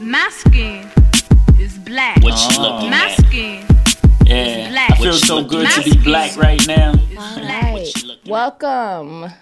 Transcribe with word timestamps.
My 0.00 0.28
skin 0.30 0.88
is 1.58 1.76
black. 1.78 2.22
What 2.22 2.34
you 2.54 2.62
looking 2.62 2.90
My 2.90 3.06
at? 3.08 3.26
skin 3.26 3.64
Yeah, 4.24 4.70
black. 4.70 4.90
I 4.92 4.96
feel 4.96 5.12
What 5.12 5.26
so 5.26 5.42
good 5.44 5.66
looking 5.66 5.82
to 5.82 5.82
be 5.82 5.96
black 6.04 6.36
right 6.36 6.64
now. 6.66 6.92
is 6.92 7.08
black. 7.38 7.72
Right. 7.74 7.92
at? 8.26 9.32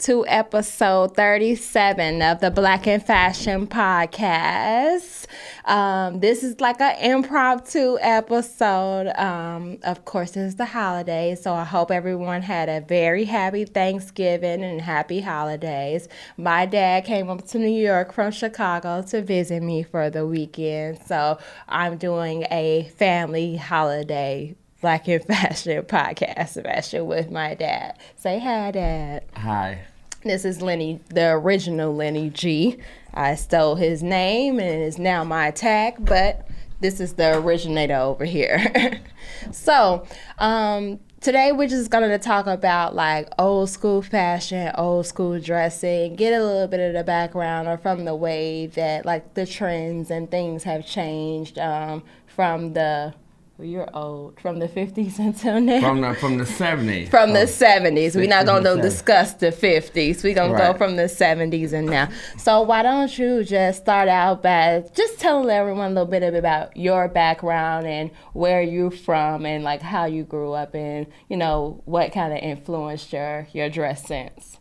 To 0.00 0.26
episode 0.28 1.16
37 1.16 2.20
of 2.20 2.40
the 2.40 2.50
Black 2.50 2.86
and 2.86 3.02
Fashion 3.02 3.66
Podcast. 3.66 5.24
Um, 5.64 6.20
this 6.20 6.44
is 6.44 6.60
like 6.60 6.82
an 6.82 6.98
impromptu 7.00 7.96
episode. 8.02 9.08
Um, 9.16 9.78
of 9.84 10.04
course, 10.04 10.36
it's 10.36 10.56
the 10.56 10.66
holidays, 10.66 11.42
so 11.42 11.54
I 11.54 11.64
hope 11.64 11.90
everyone 11.90 12.42
had 12.42 12.68
a 12.68 12.82
very 12.86 13.24
happy 13.24 13.64
Thanksgiving 13.64 14.62
and 14.62 14.82
happy 14.82 15.22
holidays. 15.22 16.08
My 16.36 16.66
dad 16.66 17.06
came 17.06 17.30
up 17.30 17.46
to 17.48 17.58
New 17.58 17.68
York 17.68 18.12
from 18.12 18.32
Chicago 18.32 19.00
to 19.08 19.22
visit 19.22 19.62
me 19.62 19.82
for 19.82 20.10
the 20.10 20.26
weekend, 20.26 21.00
so 21.06 21.38
I'm 21.68 21.96
doing 21.96 22.44
a 22.50 22.92
family 22.96 23.56
holiday 23.56 24.56
Black 24.80 25.08
and 25.08 25.24
Fashion 25.26 25.82
podcast, 25.84 26.48
Sebastian, 26.50 27.06
with 27.06 27.30
my 27.30 27.54
dad. 27.54 27.98
Say 28.16 28.38
hi, 28.38 28.70
Dad. 28.70 29.24
Hi. 29.36 29.84
This 30.22 30.44
is 30.44 30.60
Lenny, 30.60 31.00
the 31.08 31.30
original 31.30 31.94
Lenny 31.94 32.30
G. 32.30 32.78
I 33.14 33.36
stole 33.36 33.76
his 33.76 34.02
name 34.02 34.58
and 34.58 34.82
it's 34.82 34.98
now 34.98 35.24
my 35.24 35.50
tag, 35.50 35.94
but 36.00 36.46
this 36.80 37.00
is 37.00 37.14
the 37.14 37.38
originator 37.38 37.94
over 37.94 38.24
here. 38.24 39.00
so, 39.52 40.04
um, 40.38 41.00
today 41.20 41.52
we're 41.52 41.68
just 41.68 41.90
gonna 41.90 42.18
talk 42.18 42.46
about 42.46 42.94
like 42.94 43.28
old 43.38 43.70
school 43.70 44.02
fashion, 44.02 44.70
old 44.74 45.06
school 45.06 45.38
dressing, 45.40 46.16
get 46.16 46.32
a 46.32 46.44
little 46.44 46.66
bit 46.66 46.80
of 46.80 46.92
the 46.94 47.04
background 47.04 47.68
or 47.68 47.78
from 47.78 48.04
the 48.04 48.14
way 48.14 48.66
that 48.66 49.06
like 49.06 49.34
the 49.34 49.46
trends 49.46 50.10
and 50.10 50.30
things 50.30 50.64
have 50.64 50.84
changed 50.84 51.58
um, 51.58 52.02
from 52.26 52.74
the 52.74 53.14
well, 53.58 53.66
you're 53.66 53.88
old 53.96 54.38
from 54.40 54.58
the 54.58 54.68
50s 54.68 55.18
until 55.28 55.60
now 55.60 55.80
From 55.80 56.00
the 56.02 56.14
from 56.14 56.36
the 56.38 56.44
seventies. 56.46 57.08
from 57.10 57.32
the 57.32 57.46
70s. 57.46 58.14
We're 58.14 58.28
not 58.28 58.44
going 58.46 58.64
to 58.64 58.70
60s. 58.70 58.82
discuss 58.82 59.32
the 59.34 59.46
50s. 59.50 60.22
We're 60.22 60.34
going 60.34 60.52
to 60.52 60.58
go 60.58 60.74
from 60.74 60.96
the 60.96 61.04
70s 61.04 61.72
and 61.72 61.86
now. 61.86 62.08
So 62.36 62.60
why 62.62 62.82
don't 62.82 63.16
you 63.18 63.44
just 63.44 63.80
start 63.80 64.08
out 64.08 64.42
by 64.42 64.84
just 64.94 65.18
telling 65.18 65.48
everyone 65.48 65.92
a 65.92 66.02
little 66.02 66.06
bit 66.06 66.34
about 66.34 66.76
your 66.76 67.08
background 67.08 67.86
and 67.86 68.10
where 68.34 68.60
you're 68.60 68.90
from 68.90 69.46
and 69.46 69.64
like 69.64 69.80
how 69.80 70.04
you 70.04 70.24
grew 70.24 70.52
up 70.52 70.74
and, 70.74 71.06
you 71.30 71.36
know, 71.36 71.80
what 71.86 72.12
kind 72.12 72.32
of 72.32 72.40
influenced 72.40 73.12
your 73.12 73.46
your 73.52 73.70
dress 73.70 74.06
sense. 74.06 74.58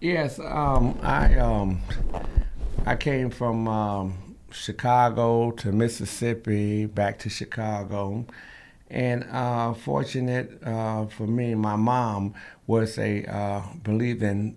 Yes, 0.00 0.38
um, 0.40 0.98
I 1.02 1.36
um, 1.36 1.80
I 2.84 2.96
came 2.96 3.30
from 3.30 3.66
um, 3.68 4.18
Chicago 4.54 5.50
to 5.50 5.72
Mississippi, 5.72 6.86
back 6.86 7.18
to 7.20 7.28
Chicago, 7.28 8.26
and 8.88 9.24
uh, 9.30 9.74
fortunate 9.74 10.62
uh, 10.64 11.06
for 11.06 11.26
me, 11.26 11.54
my 11.54 11.76
mom 11.76 12.34
was 12.66 12.98
a 12.98 13.24
uh, 13.26 13.62
believed 13.82 14.22
in 14.22 14.56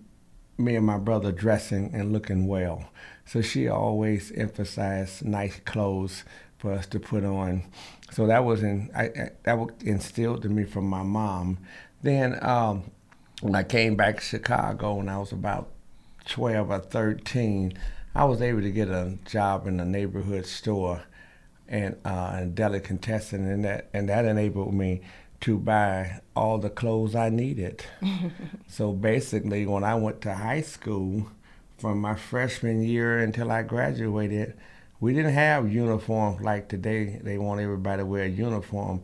me 0.57 0.75
and 0.75 0.85
my 0.85 0.97
brother 0.97 1.31
dressing 1.31 1.91
and 1.93 2.13
looking 2.13 2.47
well, 2.47 2.89
so 3.25 3.41
she 3.41 3.67
always 3.67 4.31
emphasized 4.33 5.25
nice 5.25 5.59
clothes 5.65 6.23
for 6.57 6.73
us 6.73 6.85
to 6.87 6.99
put 6.99 7.23
on. 7.23 7.63
So 8.11 8.27
that 8.27 8.45
was 8.45 8.63
in 8.63 8.89
I, 8.95 9.05
I, 9.05 9.29
that 9.43 9.57
was 9.57 9.71
instilled 9.81 10.45
in 10.45 10.55
me 10.55 10.63
from 10.63 10.85
my 10.87 11.03
mom. 11.03 11.57
Then 12.03 12.37
um, 12.43 12.91
when 13.41 13.55
I 13.55 13.63
came 13.63 13.95
back 13.95 14.17
to 14.17 14.21
Chicago 14.21 14.95
when 14.95 15.09
I 15.09 15.17
was 15.17 15.31
about 15.31 15.69
12 16.25 16.69
or 16.69 16.79
13, 16.79 17.73
I 18.17 18.23
was 18.23 18.41
able 18.41 18.61
to 18.61 18.71
get 18.71 18.87
a 18.87 19.15
job 19.25 19.67
in 19.67 19.79
a 19.79 19.85
neighborhood 19.85 20.47
store 20.47 21.03
and 21.67 21.95
uh, 22.03 22.39
in 22.41 22.81
contestant, 22.81 23.47
and 23.47 23.63
that 23.63 23.89
and 23.93 24.09
that 24.09 24.25
enabled 24.25 24.73
me 24.73 25.01
to 25.41 25.59
buy 25.59 26.21
all 26.35 26.57
the 26.57 26.71
clothes 26.71 27.13
I 27.13 27.29
needed. 27.29 27.85
so 28.67 28.91
basically, 28.91 29.67
when 29.67 29.83
I 29.83 29.93
went 29.93 30.21
to 30.21 30.33
high 30.33 30.61
school, 30.61 31.27
from 31.77 32.01
my 32.01 32.15
freshman 32.15 32.81
year 32.81 33.19
until 33.19 33.51
I 33.51 33.61
graduated, 33.61 34.55
we 34.99 35.13
didn't 35.13 35.33
have 35.33 35.71
uniforms 35.71 36.41
like 36.41 36.69
today. 36.69 37.19
They 37.21 37.37
want 37.37 37.61
everybody 37.61 38.01
to 38.01 38.05
wear 38.07 38.23
a 38.23 38.29
uniform. 38.29 39.03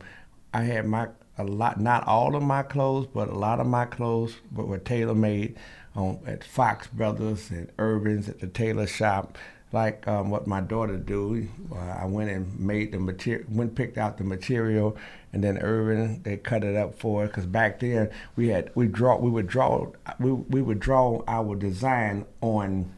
I 0.52 0.62
had 0.62 0.88
my 0.88 1.10
a 1.38 1.44
lot, 1.44 1.80
not 1.80 2.04
all 2.08 2.34
of 2.34 2.42
my 2.42 2.64
clothes, 2.64 3.06
but 3.14 3.28
a 3.28 3.34
lot 3.34 3.60
of 3.60 3.68
my 3.68 3.84
clothes 3.84 4.34
were 4.52 4.78
tailor 4.78 5.14
made 5.14 5.56
on 5.94 6.20
at 6.26 6.44
Fox 6.44 6.86
Brothers 6.88 7.50
and 7.50 7.70
Urban's 7.78 8.28
at 8.28 8.40
the 8.40 8.46
tailor 8.46 8.86
shop. 8.86 9.38
Like 9.72 10.06
um, 10.06 10.30
what 10.30 10.46
my 10.46 10.60
daughter 10.60 10.96
do, 10.96 11.48
uh, 11.72 11.76
I 11.76 12.04
went 12.04 12.30
and 12.30 12.60
made 12.60 12.92
the 12.92 13.00
material, 13.00 13.44
went 13.50 13.74
picked 13.74 13.98
out 13.98 14.18
the 14.18 14.24
material, 14.24 14.96
and 15.32 15.42
then 15.42 15.58
Urban 15.58 16.22
they 16.22 16.36
cut 16.36 16.62
it 16.62 16.76
up 16.76 16.96
for 16.96 17.24
us. 17.24 17.32
Cause 17.32 17.46
back 17.46 17.80
then 17.80 18.08
we 18.36 18.48
had 18.48 18.70
we 18.76 18.86
draw 18.86 19.16
we 19.16 19.30
would 19.30 19.48
draw 19.48 19.88
we 20.20 20.30
we 20.30 20.62
would 20.62 20.78
draw 20.78 21.22
our 21.26 21.56
design 21.56 22.24
on 22.40 22.92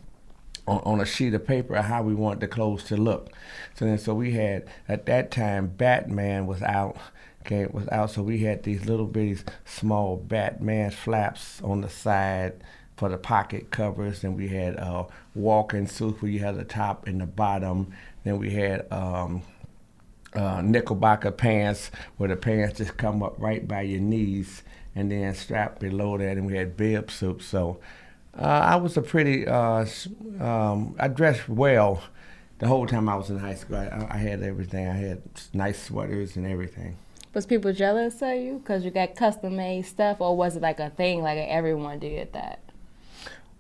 on, 0.67 0.81
on 0.81 1.01
a 1.01 1.07
sheet 1.07 1.33
of 1.33 1.47
paper 1.47 1.81
how 1.81 2.03
we 2.03 2.15
want 2.15 2.41
the 2.41 2.49
clothes 2.49 2.85
to 2.85 2.97
look. 2.97 3.31
So 3.75 3.87
then, 3.87 3.99
so 3.99 4.15
we 4.15 4.33
had 4.33 4.67
at 4.87 5.07
that 5.07 5.31
time 5.31 5.69
Batman 5.69 6.47
was 6.47 6.63
out. 6.63 6.99
Okay, 7.41 7.67
was 7.71 7.89
out. 7.89 8.11
So 8.11 8.23
we 8.23 8.41
had 8.41 8.65
these 8.65 8.85
little 8.85 9.07
bitty 9.07 9.39
small 9.65 10.17
Batman 10.17 10.91
flaps 10.91 11.63
on 11.63 11.81
the 11.81 11.89
side 11.89 12.63
for 12.97 13.09
the 13.09 13.19
pocket 13.19 13.71
covers, 13.71 14.25
and 14.25 14.37
we 14.37 14.49
had 14.49 14.77
uh, 14.79 15.05
walking 15.35 15.87
suits 15.87 16.23
where 16.23 16.31
you 16.31 16.41
had 16.41 16.57
the 16.57 16.65
top 16.65 17.07
and 17.07 17.21
the 17.21 17.27
bottom. 17.27 17.93
Then 18.25 18.39
we 18.39 18.51
had 18.51 18.91
um, 18.91 19.43
uh, 20.35 20.63
Knickerbocker 20.63 21.31
pants 21.31 21.91
where 22.17 22.29
the 22.29 22.37
pants 22.37 22.79
just 22.79 22.97
come 22.97 23.23
up 23.23 23.35
right 23.39 23.67
by 23.67 23.83
your 23.83 24.01
knees, 24.01 24.63
and 24.95 25.11
then 25.11 25.35
strapped 25.35 25.81
below 25.81 26.17
that, 26.17 26.37
and 26.37 26.47
we 26.47 26.57
had 26.57 26.77
bib 26.77 27.11
suits. 27.11 27.45
So 27.45 27.79
uh, 28.39 28.43
I 28.43 28.77
was 28.77 28.97
a 28.97 29.03
pretty, 29.03 29.47
uh, 29.47 29.85
um, 30.41 30.97
I 30.99 31.09
dressed 31.09 31.49
well 31.49 32.03
the 32.59 32.67
whole 32.67 32.87
time 32.87 33.09
I 33.09 33.17
was 33.17 33.29
in 33.29 33.39
high 33.39 33.55
school. 33.55 33.77
I, 33.77 34.07
I 34.11 34.17
had 34.17 34.43
everything. 34.43 34.89
I 34.89 34.95
had 34.95 35.23
nice 35.53 35.83
sweaters 35.83 36.37
and 36.37 36.47
everything. 36.47 36.97
Was 37.35 37.45
people 37.45 37.75
jealous 37.75 38.23
of 38.23 38.37
you 38.37 38.59
because 38.59 38.83
you 38.83 38.91
got 38.91 39.15
custom 39.15 39.57
made 39.57 39.85
stuff, 39.85 40.23
or 40.23 40.35
was 40.35 40.57
it 40.57 40.63
like 40.63 40.81
a 40.81 40.89
thing 40.89 41.23
like 41.23 41.37
everyone 41.37 41.99
did 41.99 42.33
that? 42.33 42.61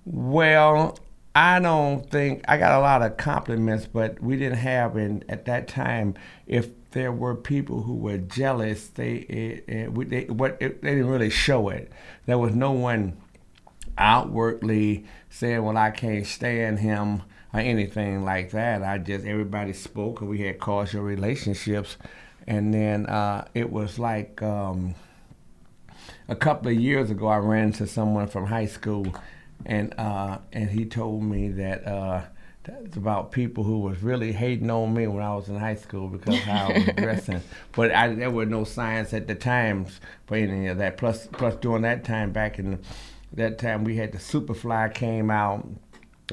Well, 0.06 0.98
I 1.34 1.58
don't 1.60 2.08
think 2.08 2.44
I 2.48 2.56
got 2.58 2.78
a 2.78 2.80
lot 2.80 3.02
of 3.02 3.16
compliments, 3.16 3.86
but 3.86 4.22
we 4.22 4.36
didn't 4.36 4.58
have 4.58 4.96
and 4.96 5.24
at 5.28 5.44
that 5.46 5.68
time. 5.68 6.14
If 6.46 6.68
there 6.92 7.12
were 7.12 7.34
people 7.34 7.82
who 7.82 7.94
were 7.96 8.18
jealous, 8.18 8.86
they 8.88 9.16
it, 9.16 9.64
it, 9.68 10.08
they 10.08 10.24
what 10.26 10.56
it, 10.60 10.80
they 10.82 10.94
didn't 10.94 11.08
really 11.08 11.30
show 11.30 11.68
it. 11.68 11.90
There 12.24 12.38
was 12.38 12.54
no 12.54 12.70
one 12.72 13.16
outwardly 13.98 15.06
saying, 15.28 15.62
"Well, 15.64 15.76
I 15.76 15.90
can't 15.90 16.26
stand 16.26 16.78
him." 16.80 17.22
Or 17.54 17.60
anything 17.60 18.24
like 18.24 18.50
that. 18.50 18.82
I 18.82 18.98
just 18.98 19.24
everybody 19.24 19.72
spoke, 19.72 20.20
and 20.20 20.28
we 20.28 20.40
had 20.40 20.58
cordial 20.58 21.02
relationships. 21.02 21.96
And 22.46 22.74
then 22.74 23.06
uh, 23.06 23.46
it 23.54 23.70
was 23.70 23.98
like 23.98 24.42
um, 24.42 24.94
a 26.28 26.36
couple 26.36 26.68
of 26.68 26.74
years 26.78 27.10
ago, 27.10 27.28
I 27.28 27.38
ran 27.38 27.66
into 27.66 27.86
someone 27.86 28.26
from 28.26 28.46
high 28.46 28.66
school, 28.66 29.14
and 29.64 29.94
uh, 29.98 30.38
and 30.52 30.70
he 30.70 30.84
told 30.84 31.22
me 31.22 31.48
that 31.48 31.86
uh, 31.86 32.22
that's 32.64 32.96
about 32.96 33.32
people 33.32 33.64
who 33.64 33.78
was 33.78 34.02
really 34.02 34.32
hating 34.32 34.70
on 34.70 34.92
me 34.92 35.06
when 35.06 35.22
I 35.22 35.34
was 35.34 35.48
in 35.48 35.56
high 35.56 35.76
school 35.76 36.08
because 36.08 36.34
of 36.34 36.40
how 36.42 36.68
I 36.68 36.72
was 36.72 36.84
dressing. 36.96 37.40
But 37.74 37.92
I, 37.92 38.14
there 38.14 38.30
were 38.30 38.46
no 38.46 38.64
signs 38.64 39.12
at 39.12 39.28
the 39.28 39.34
times 39.34 40.00
for 40.26 40.36
any 40.36 40.66
of 40.66 40.78
that. 40.78 40.96
Plus, 40.96 41.26
plus 41.28 41.54
during 41.56 41.82
that 41.82 42.04
time, 42.04 42.32
back 42.32 42.58
in 42.58 42.80
that 43.32 43.58
time, 43.58 43.84
we 43.84 43.96
had 43.96 44.12
the 44.12 44.18
Superfly 44.18 44.94
came 44.94 45.30
out. 45.30 45.66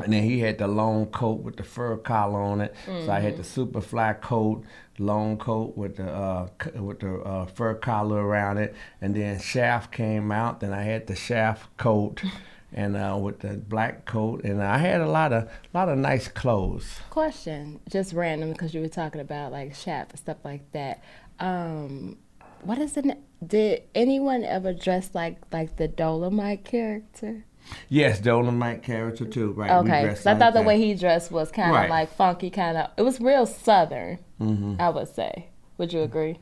And 0.02 0.12
then 0.12 0.24
he 0.24 0.40
had 0.40 0.58
the 0.58 0.68
long 0.68 1.06
coat 1.08 1.42
with 1.44 1.58
the 1.58 1.64
fur 1.64 1.98
collar 1.98 2.42
on 2.42 2.62
it. 2.62 2.74
So 3.06 3.12
I 3.12 3.20
had 3.20 3.38
the 3.38 3.44
Superfly 3.44 4.22
coat, 4.22 4.64
long 4.98 5.38
coat 5.38 5.78
with 5.78 5.98
the 5.98 6.12
uh, 6.12 6.48
with 6.82 7.02
the 7.02 7.18
uh, 7.20 7.46
fur 7.46 7.76
collar 7.76 8.26
around 8.26 8.58
it. 8.58 8.74
And 9.02 9.14
then 9.14 9.40
Shaft 9.40 9.92
came 9.92 10.32
out. 10.32 10.62
Then 10.62 10.74
I 10.74 10.82
had 10.82 11.06
the 11.06 11.16
Shaft 11.16 11.78
coat, 11.78 12.24
and 12.74 12.96
uh, 12.98 13.18
with 13.22 13.40
the 13.40 13.56
black 13.58 14.06
coat. 14.06 14.44
And 14.44 14.62
I 14.62 14.78
had 14.78 15.02
a 15.02 15.08
lot 15.10 15.32
of 15.34 15.50
lot 15.74 15.90
of 15.90 15.98
nice 15.98 16.28
clothes. 16.28 17.00
Question, 17.10 17.80
just 17.90 18.14
random 18.14 18.52
because 18.52 18.74
you 18.74 18.82
were 18.82 18.88
talking 18.88 19.22
about 19.22 19.52
like 19.52 19.74
and 20.12 20.20
stuff 20.20 20.38
like 20.44 20.72
that. 20.72 21.04
Um, 21.40 22.18
what 22.62 22.78
is 22.80 22.94
the? 22.94 23.18
Did 23.46 23.84
anyone 23.94 24.44
ever 24.44 24.74
dress 24.74 25.10
like 25.14 25.38
like 25.52 25.76
the 25.78 25.88
Dolomite 25.88 26.64
character? 26.64 27.46
Yes, 27.90 28.20
Dolomite 28.20 28.84
character 28.84 29.26
too. 29.26 29.52
Right. 29.54 29.72
Okay, 29.72 29.92
I 30.02 30.04
like 30.10 30.18
thought 30.18 30.40
the 30.54 30.60
that. 30.60 30.66
way 30.66 30.78
he 30.78 30.96
dressed 30.96 31.32
was 31.32 31.50
kind 31.52 31.70
of 31.72 31.76
Right. 31.76 31.90
like 31.90 32.10
funky, 32.16 32.50
kind 32.50 32.78
of. 32.78 32.90
It 32.98 33.04
was 33.04 33.20
real 33.22 33.46
southern. 33.46 34.20
Mm-hmm. 34.40 34.76
I 34.80 34.90
would 34.90 35.08
say. 35.08 35.48
Would 35.78 35.92
you 35.94 36.02
agree? 36.02 36.40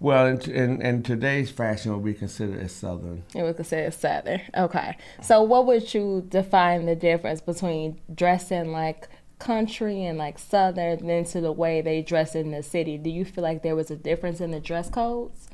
Well, 0.00 0.26
in, 0.26 0.40
in, 0.50 0.82
in 0.82 1.02
today's 1.02 1.50
fashion, 1.50 1.92
would 1.92 2.04
be 2.04 2.14
considered 2.14 2.60
as 2.60 2.72
southern. 2.72 3.24
It 3.34 3.42
was 3.42 3.56
considered 3.56 3.94
southern. 3.94 4.40
Okay, 4.56 4.96
so 5.22 5.42
what 5.42 5.66
would 5.66 5.92
you 5.94 6.26
define 6.28 6.86
the 6.86 6.96
difference 6.96 7.40
between 7.40 8.00
dressing 8.14 8.72
like 8.72 9.08
country 9.38 10.04
and 10.04 10.18
like 10.18 10.38
southern 10.38 11.06
than 11.06 11.24
to 11.24 11.40
the 11.40 11.52
way 11.52 11.80
they 11.80 12.02
dress 12.02 12.34
in 12.34 12.50
the 12.50 12.62
city. 12.62 12.98
Do 12.98 13.10
you 13.10 13.24
feel 13.24 13.44
like 13.44 13.62
there 13.62 13.76
was 13.76 13.90
a 13.90 13.96
difference 13.96 14.40
in 14.40 14.50
the 14.50 14.60
dress 14.60 14.90
codes? 14.90 15.48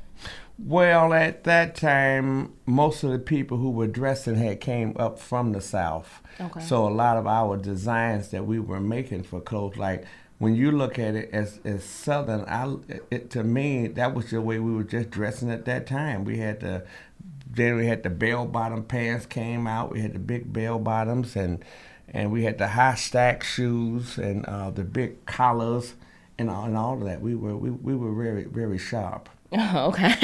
Well, 0.58 1.12
at 1.12 1.44
that 1.44 1.74
time, 1.74 2.52
most 2.64 3.02
of 3.02 3.10
the 3.10 3.18
people 3.18 3.58
who 3.58 3.70
were 3.70 3.88
dressing 3.88 4.36
had 4.36 4.60
came 4.60 4.96
up 4.96 5.18
from 5.18 5.52
the 5.52 5.60
South. 5.60 6.22
Okay. 6.40 6.60
So 6.60 6.86
a 6.86 6.90
lot 6.90 7.16
of 7.16 7.26
our 7.26 7.56
designs 7.56 8.28
that 8.28 8.46
we 8.46 8.60
were 8.60 8.80
making 8.80 9.24
for 9.24 9.40
clothes, 9.40 9.76
like 9.76 10.04
when 10.38 10.54
you 10.54 10.72
look 10.72 10.98
at 10.98 11.14
it 11.14 11.30
as, 11.32 11.60
as 11.64 11.84
Southern, 11.84 12.42
I, 12.42 12.76
it, 13.10 13.30
to 13.30 13.44
me, 13.44 13.86
that 13.88 14.14
was 14.14 14.30
the 14.30 14.40
way 14.40 14.58
we 14.58 14.72
were 14.72 14.84
just 14.84 15.10
dressing 15.10 15.50
at 15.50 15.64
that 15.66 15.86
time. 15.86 16.24
We 16.24 16.38
had 16.38 16.60
the, 16.60 16.84
then 17.48 17.76
we 17.76 17.86
had 17.86 18.02
the 18.02 18.10
bell 18.10 18.46
bottom 18.46 18.84
pants 18.84 19.26
came 19.26 19.66
out. 19.66 19.92
We 19.92 20.00
had 20.00 20.14
the 20.14 20.18
big 20.18 20.52
bell 20.52 20.78
bottoms 20.78 21.36
and, 21.36 21.64
and 22.08 22.32
we 22.32 22.44
had 22.44 22.58
the 22.58 22.68
high 22.68 22.96
stack 22.96 23.44
shoes 23.44 24.18
and 24.18 24.44
uh, 24.46 24.70
the 24.70 24.84
big 24.84 25.24
collars 25.26 25.94
and 26.36 26.50
and 26.50 26.76
all 26.76 26.94
of 26.94 27.04
that. 27.04 27.20
We 27.20 27.34
were, 27.36 27.56
we, 27.56 27.70
we 27.70 27.94
were 27.94 28.12
very, 28.12 28.44
very 28.44 28.78
sharp. 28.78 29.28
okay. 29.52 30.14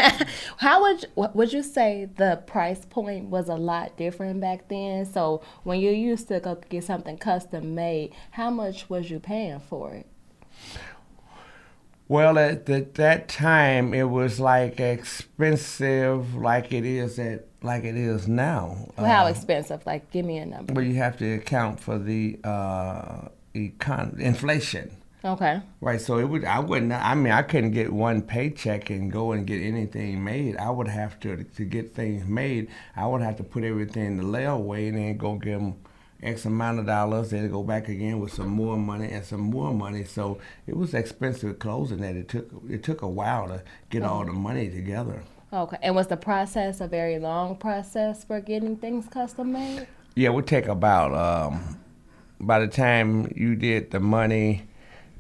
How 0.57 0.83
would 0.83 1.07
would 1.15 1.53
you 1.53 1.63
say 1.63 2.09
the 2.17 2.43
price 2.47 2.85
point 2.85 3.27
was 3.27 3.49
a 3.49 3.55
lot 3.55 3.97
different 3.97 4.41
back 4.41 4.69
then? 4.69 5.07
So 5.07 5.43
when 5.63 5.79
you 5.81 5.91
used 5.91 6.29
to 6.29 6.41
go 6.41 6.57
get 6.69 6.85
something 6.85 7.17
custom 7.17 7.75
made, 7.75 8.13
how 8.33 8.51
much 8.51 8.91
was 8.91 9.11
you 9.11 9.21
paying 9.21 9.61
for 9.61 9.93
it? 9.95 10.07
Well, 12.09 12.39
at 12.39 12.67
the, 12.67 12.89
that 12.95 13.29
time, 13.29 13.95
it 13.95 14.11
was 14.11 14.41
like 14.41 14.81
expensive, 14.81 16.35
like 16.35 16.73
it 16.73 16.85
is 16.85 17.19
at 17.21 17.47
like 17.63 17.85
it 17.85 17.95
is 17.97 18.27
now. 18.27 18.89
Well, 18.99 19.07
how 19.07 19.27
Uh, 19.27 19.29
expensive? 19.29 19.87
Like, 19.87 20.11
give 20.11 20.25
me 20.25 20.39
a 20.39 20.47
number. 20.47 20.73
But 20.75 20.87
you 20.87 20.95
have 20.95 21.19
to 21.19 21.35
account 21.35 21.79
for 21.79 21.99
the 21.99 22.39
uh, 22.43 23.29
econ- 23.55 24.19
inflation, 24.19 24.91
Okay. 25.25 25.61
right? 25.81 26.01
So 26.01 26.19
it 26.19 26.25
would. 26.25 26.45
I 26.45 26.61
wouldn't. 26.61 26.93
I 26.93 27.15
mean, 27.15 27.33
I 27.33 27.43
couldn't 27.43 27.73
get 27.73 27.93
one 27.93 28.23
paycheck 28.23 28.89
and 28.91 29.13
go 29.13 29.33
and 29.33 29.47
get 29.47 29.61
anything 29.61 30.25
made. 30.25 30.57
I 30.57 30.71
would 30.71 30.89
have 30.89 31.21
to 31.21 31.45
to 31.45 31.65
get 31.65 31.95
things 31.95 32.25
made. 32.25 32.69
I 32.97 33.07
would 33.07 33.21
have 33.21 33.37
to 33.37 33.45
put 33.45 33.65
everything 33.65 34.07
in 34.07 34.17
the 34.17 34.23
layaway 34.23 34.89
and 34.89 34.97
then 34.97 35.17
go 35.19 35.35
give 35.35 35.61
them 35.61 35.77
X 36.23 36.47
amount 36.47 36.79
of 36.79 36.87
dollars. 36.87 37.31
Then 37.31 37.51
go 37.51 37.63
back 37.63 37.89
again 37.89 38.19
with 38.19 38.33
some 38.33 38.49
more 38.49 38.79
money 38.79 39.11
and 39.11 39.25
some 39.25 39.41
more 39.43 39.75
money. 39.75 40.05
So 40.05 40.39
it 40.67 40.77
was 40.77 40.95
expensive 40.95 41.59
clothing 41.59 42.01
that 42.01 42.17
it 42.17 42.29
took. 42.29 42.51
It 42.69 42.83
took 42.83 43.03
a 43.03 43.09
while 43.09 43.49
to 43.49 43.63
get 43.91 44.03
all 44.03 44.25
the 44.25 44.33
money 44.33 44.71
together. 44.71 45.23
Okay. 45.53 45.79
And 45.83 45.95
was 45.95 46.07
the 46.07 46.17
process 46.17 46.81
a 46.81 46.87
very 46.87 47.19
long 47.19 47.57
process 47.57 48.25
for 48.25 48.41
getting 48.41 48.77
things 48.77 49.07
custom 49.09 49.53
made? 49.53 49.87
Yeah, 50.15 50.29
it 50.31 50.33
would 50.33 50.47
take 50.47 50.67
about 50.67 51.13
um, 51.15 51.79
by 52.41 52.59
the 52.59 52.69
time 52.69 53.33
you 53.35 53.55
did 53.57 53.91
the 53.91 54.01
money 54.01 54.63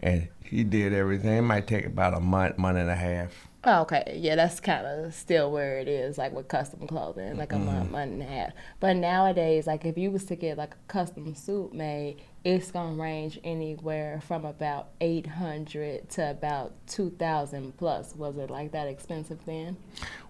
and 0.02 0.28
he 0.44 0.64
did 0.64 0.92
everything, 0.92 1.38
it 1.38 1.42
might 1.42 1.66
take 1.66 1.86
about 1.86 2.14
a 2.14 2.20
month, 2.20 2.58
month 2.58 2.78
and 2.78 2.90
a 2.90 2.96
half. 2.96 3.48
Oh, 3.62 3.82
okay. 3.82 4.16
Yeah, 4.18 4.36
that's 4.36 4.58
kind 4.58 4.86
of 4.86 5.12
still 5.12 5.52
where 5.52 5.78
it 5.78 5.86
is, 5.86 6.16
like 6.16 6.32
with 6.32 6.48
custom 6.48 6.86
clothing, 6.86 7.36
like 7.36 7.52
a 7.52 7.58
month, 7.58 7.84
mm-hmm. 7.84 7.92
month 7.92 8.12
and 8.12 8.22
a 8.22 8.26
half. 8.26 8.52
But 8.80 8.96
nowadays, 8.96 9.66
like 9.66 9.84
if 9.84 9.98
you 9.98 10.10
was 10.10 10.24
to 10.26 10.36
get 10.36 10.56
like 10.56 10.72
a 10.72 10.92
custom 10.92 11.34
suit 11.34 11.74
made, 11.74 12.22
it's 12.42 12.70
gonna 12.70 13.00
range 13.00 13.38
anywhere 13.44 14.22
from 14.26 14.46
about 14.46 14.88
eight 15.02 15.26
hundred 15.26 16.08
to 16.10 16.30
about 16.30 16.72
two 16.86 17.10
thousand 17.10 17.76
plus. 17.76 18.16
Was 18.16 18.38
it 18.38 18.48
like 18.48 18.72
that 18.72 18.88
expensive 18.88 19.44
then? 19.44 19.76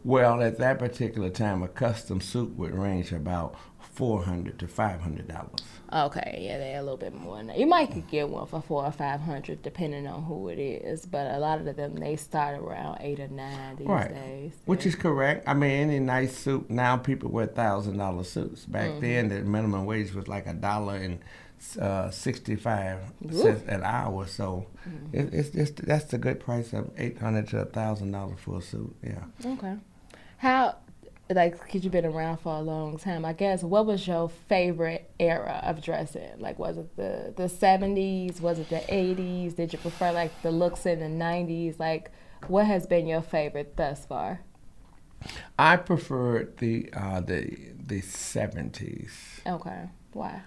Well, 0.02 0.42
at 0.42 0.58
that 0.58 0.80
particular 0.80 1.30
time, 1.30 1.62
a 1.62 1.68
custom 1.68 2.20
suit 2.20 2.56
would 2.56 2.74
range 2.74 3.12
about 3.12 3.54
four 4.00 4.24
hundred 4.24 4.58
to 4.58 4.66
five 4.66 5.00
hundred 5.00 5.28
dollars. 5.28 5.60
Okay, 5.92 6.38
yeah, 6.42 6.58
they're 6.58 6.78
a 6.78 6.82
little 6.82 6.96
bit 6.96 7.14
more. 7.14 7.36
Than 7.36 7.48
that. 7.48 7.58
You 7.58 7.66
might 7.66 7.92
could 7.92 8.08
get 8.08 8.28
one 8.28 8.46
for 8.46 8.60
four 8.62 8.84
or 8.84 8.90
five 8.92 9.20
hundred, 9.20 9.62
depending 9.62 10.06
on 10.06 10.22
who 10.24 10.48
it 10.48 10.58
is. 10.58 11.06
But 11.06 11.30
a 11.32 11.38
lot 11.38 11.60
of 11.60 11.76
them 11.76 11.94
they 11.96 12.16
start 12.16 12.58
around 12.58 12.98
eight 13.00 13.20
or 13.20 13.28
nine 13.28 13.76
these 13.76 13.86
Right. 13.86 14.12
days. 14.12 14.52
Which 14.66 14.86
is 14.86 14.94
correct. 14.94 15.48
I 15.48 15.54
mean, 15.54 15.70
any 15.88 15.98
nice 16.00 16.36
suit 16.36 16.68
now 16.70 16.96
people 16.96 17.30
wear 17.30 17.46
thousand 17.46 17.98
dollar 17.98 18.24
suits. 18.24 18.64
Back 18.66 19.00
then, 19.00 19.28
the 19.28 19.42
minimum 19.42 19.84
wage 19.86 20.12
was 20.14 20.26
like 20.28 20.46
a 20.46 20.54
dollar 20.54 20.96
and 20.96 21.18
uh, 21.78 22.10
sixty 22.10 22.56
five 22.56 22.98
cents 23.30 23.62
an 23.68 23.82
hour. 23.84 24.26
So 24.26 24.66
it, 25.12 25.34
it's 25.34 25.50
just 25.50 25.76
that's 25.84 26.04
the 26.06 26.18
good 26.18 26.40
price 26.40 26.72
of 26.72 26.90
eight 26.96 27.18
hundred 27.18 27.48
to 27.48 27.58
a 27.60 27.64
thousand 27.66 28.12
dollars 28.12 28.38
for 28.40 28.58
a 28.58 28.62
suit. 28.62 28.94
Yeah. 29.02 29.24
Okay. 29.44 29.76
How, 30.38 30.76
like, 31.30 31.62
because 31.62 31.84
you've 31.84 31.92
been 31.92 32.04
around 32.04 32.38
for 32.38 32.54
a 32.54 32.60
long 32.60 32.98
time, 32.98 33.24
I 33.24 33.32
guess, 33.32 33.62
what 33.62 33.86
was 33.86 34.06
your 34.06 34.28
favorite 34.28 35.10
era 35.18 35.60
of 35.64 35.82
dressing? 35.82 36.38
Like, 36.38 36.58
was 36.58 36.76
it 36.76 36.96
the, 36.96 37.32
the 37.36 37.44
70s? 37.44 38.40
Was 38.40 38.58
it 38.58 38.68
the 38.68 38.80
80s? 38.80 39.54
Did 39.56 39.72
you 39.72 39.78
prefer, 39.78 40.12
like, 40.12 40.42
the 40.42 40.50
looks 40.50 40.86
in 40.86 41.00
the 41.00 41.24
90s? 41.24 41.78
Like, 41.78 42.10
what 42.48 42.66
has 42.66 42.86
been 42.86 43.06
your 43.06 43.22
favorite 43.22 43.76
thus 43.76 44.06
far? 44.06 44.40
I 45.58 45.76
preferred 45.76 46.56
the 46.58 46.90
uh, 46.94 47.20
the 47.20 47.72
the 47.78 48.00
seventies. 48.00 49.40
Okay. 49.46 49.90
Why? 50.12 50.40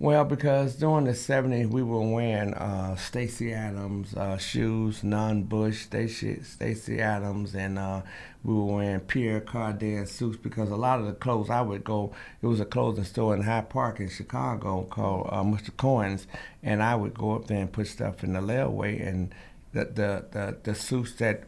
Well, 0.00 0.24
because 0.24 0.74
during 0.74 1.04
the 1.04 1.12
'70s 1.12 1.70
we 1.70 1.82
were 1.84 2.00
wearing 2.00 2.52
uh, 2.54 2.96
Stacy 2.96 3.52
Adams 3.52 4.12
uh, 4.14 4.36
shoes, 4.36 5.04
Nunn 5.04 5.44
Bush 5.44 5.82
Stacy 5.82 6.42
Stacy 6.42 7.00
Adams, 7.00 7.54
and 7.54 7.78
uh, 7.78 8.02
we 8.42 8.54
were 8.54 8.64
wearing 8.64 9.00
Pierre 9.00 9.40
Cardin 9.40 10.06
suits. 10.08 10.36
Because 10.36 10.70
a 10.70 10.76
lot 10.76 10.98
of 10.98 11.06
the 11.06 11.12
clothes 11.12 11.48
I 11.48 11.60
would 11.60 11.84
go, 11.84 12.12
it 12.42 12.46
was 12.46 12.58
a 12.58 12.64
clothing 12.64 13.04
store 13.04 13.36
in 13.36 13.42
Hyde 13.42 13.70
Park 13.70 14.00
in 14.00 14.08
Chicago 14.08 14.82
called 14.82 15.28
uh, 15.30 15.44
Mr. 15.44 15.70
Cohen's, 15.76 16.26
and 16.60 16.82
I 16.82 16.96
would 16.96 17.14
go 17.14 17.36
up 17.36 17.46
there 17.46 17.60
and 17.60 17.70
put 17.72 17.86
stuff 17.86 18.24
in 18.24 18.32
the 18.32 18.40
layaway, 18.40 19.06
and 19.06 19.32
the 19.72 19.84
the 19.84 20.24
the, 20.32 20.56
the 20.64 20.74
suits 20.74 21.12
that 21.14 21.44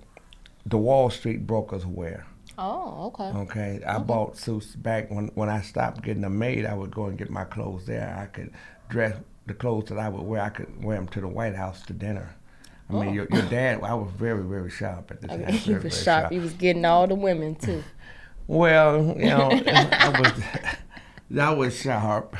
the 0.65 0.79
Wall 0.79 1.11
Street 1.11 1.49
brokers 1.49 1.85
wear. 1.85 2.27
Oh, 2.59 3.07
okay. 3.09 3.39
Okay, 3.39 3.81
I 3.87 3.99
bought 3.99 4.37
suits 4.37 4.75
back 4.77 5.11
when 5.11 5.29
when 5.35 5.49
I 5.49 5.61
stopped 5.61 6.03
getting 6.03 6.23
them 6.23 6.39
made. 6.39 6.65
I 6.65 6.75
would 6.75 6.91
go 6.91 7.07
and 7.07 7.19
get 7.19 7.31
my 7.31 7.45
clothes 7.45 7.87
there. 7.87 8.17
I 8.19 8.27
could 8.27 8.53
dress 8.89 9.17
the 9.47 9.55
clothes 9.55 9.89
that 9.91 9.99
I 9.99 10.09
would 10.09 10.23
wear. 10.23 10.41
I 10.43 10.49
could 10.49 10.83
wear 10.83 10.97
them 10.97 11.09
to 11.09 11.21
the 11.21 11.29
White 11.29 11.55
House 11.55 11.83
to 11.83 11.93
dinner. 11.93 12.35
I 12.89 12.93
mean, 12.93 13.09
Oh. 13.09 13.13
your, 13.13 13.29
your 13.31 13.43
oh. 13.45 13.49
dad. 13.49 13.83
I 13.83 13.95
was 13.95 14.11
very 14.13 14.43
very 14.45 14.71
sharp 14.71 15.11
at 15.11 15.21
the 15.21 15.29
oh, 15.31 15.37
time. 15.37 15.43
Okay, 15.43 15.57
he 15.57 15.73
very, 15.73 15.85
was 15.85 15.93
very 15.95 16.05
sharp. 16.05 16.33
He 16.33 16.39
was 16.39 16.53
getting 16.55 16.85
all 16.85 17.07
the 17.07 17.15
women, 17.15 17.55
too. 17.57 17.83
Well, 18.49 19.17
you 19.19 19.25
know, 19.25 19.51
I 19.67 20.21
was 20.21 20.33
I 21.37 21.53
was 21.53 21.77
sharp. 21.77 22.37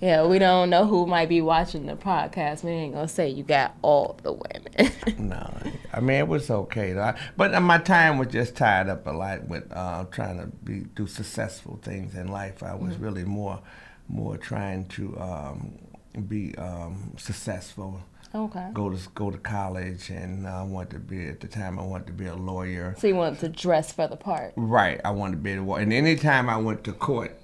Yeah, 0.00 0.26
we 0.26 0.38
don't 0.38 0.70
know 0.70 0.86
who 0.86 1.06
might 1.06 1.28
be 1.28 1.42
watching 1.42 1.84
the 1.84 1.94
podcast. 1.94 2.64
We 2.64 2.70
ain't 2.70 2.94
gonna 2.94 3.06
say 3.06 3.28
you 3.28 3.44
got 3.44 3.76
all 3.82 4.18
the 4.22 4.32
women. 4.32 4.92
No, 5.18 5.52
I 5.92 6.00
mean 6.00 6.16
it 6.16 6.28
was 6.28 6.50
okay. 6.50 6.92
though. 6.92 7.14
But 7.36 7.54
uh, 7.54 7.60
my 7.60 7.78
time 7.78 8.16
was 8.16 8.28
just 8.28 8.56
tied 8.56 8.88
up 8.88 9.06
a 9.06 9.10
lot 9.10 9.46
with 9.46 9.70
uh, 9.70 10.04
trying 10.10 10.38
to 10.38 10.46
be 10.46 10.80
do 10.94 11.06
successful 11.06 11.78
things 11.82 12.14
in 12.14 12.28
life. 12.28 12.62
I 12.62 12.74
was 12.74 12.96
really 12.96 13.24
more, 13.24 13.60
more 14.08 14.38
trying 14.38 14.86
to 14.88 15.18
um, 15.20 15.78
be 16.26 16.56
um, 16.56 17.14
successful. 17.18 18.00
okay. 18.34 18.68
Go 18.72 18.90
to 18.90 19.08
go 19.14 19.30
to 19.30 19.38
college, 19.38 20.08
and 20.10 20.46
I 20.46 20.62
wanted 20.62 20.90
to 20.92 20.98
be 21.00 21.28
at 21.28 21.40
the 21.40 21.48
time. 21.48 21.78
I 21.78 21.82
wanted 21.82 22.06
to 22.06 22.12
be 22.12 22.26
a 22.26 22.36
lawyer. 22.36 22.94
So 22.98 23.06
you 23.06 23.16
wanted 23.16 23.40
to 23.40 23.48
dress 23.50 23.92
for 23.92 24.08
the 24.08 24.16
part. 24.16 24.54
Right, 24.56 25.00
I 25.04 25.10
wanted 25.10 25.32
to 25.32 25.42
be 25.42 25.52
able 25.52 25.74
to. 25.74 25.82
And 25.82 25.92
anytime 25.92 26.48
I 26.48 26.56
went 26.56 26.84
to 26.84 26.92
court 26.92 27.39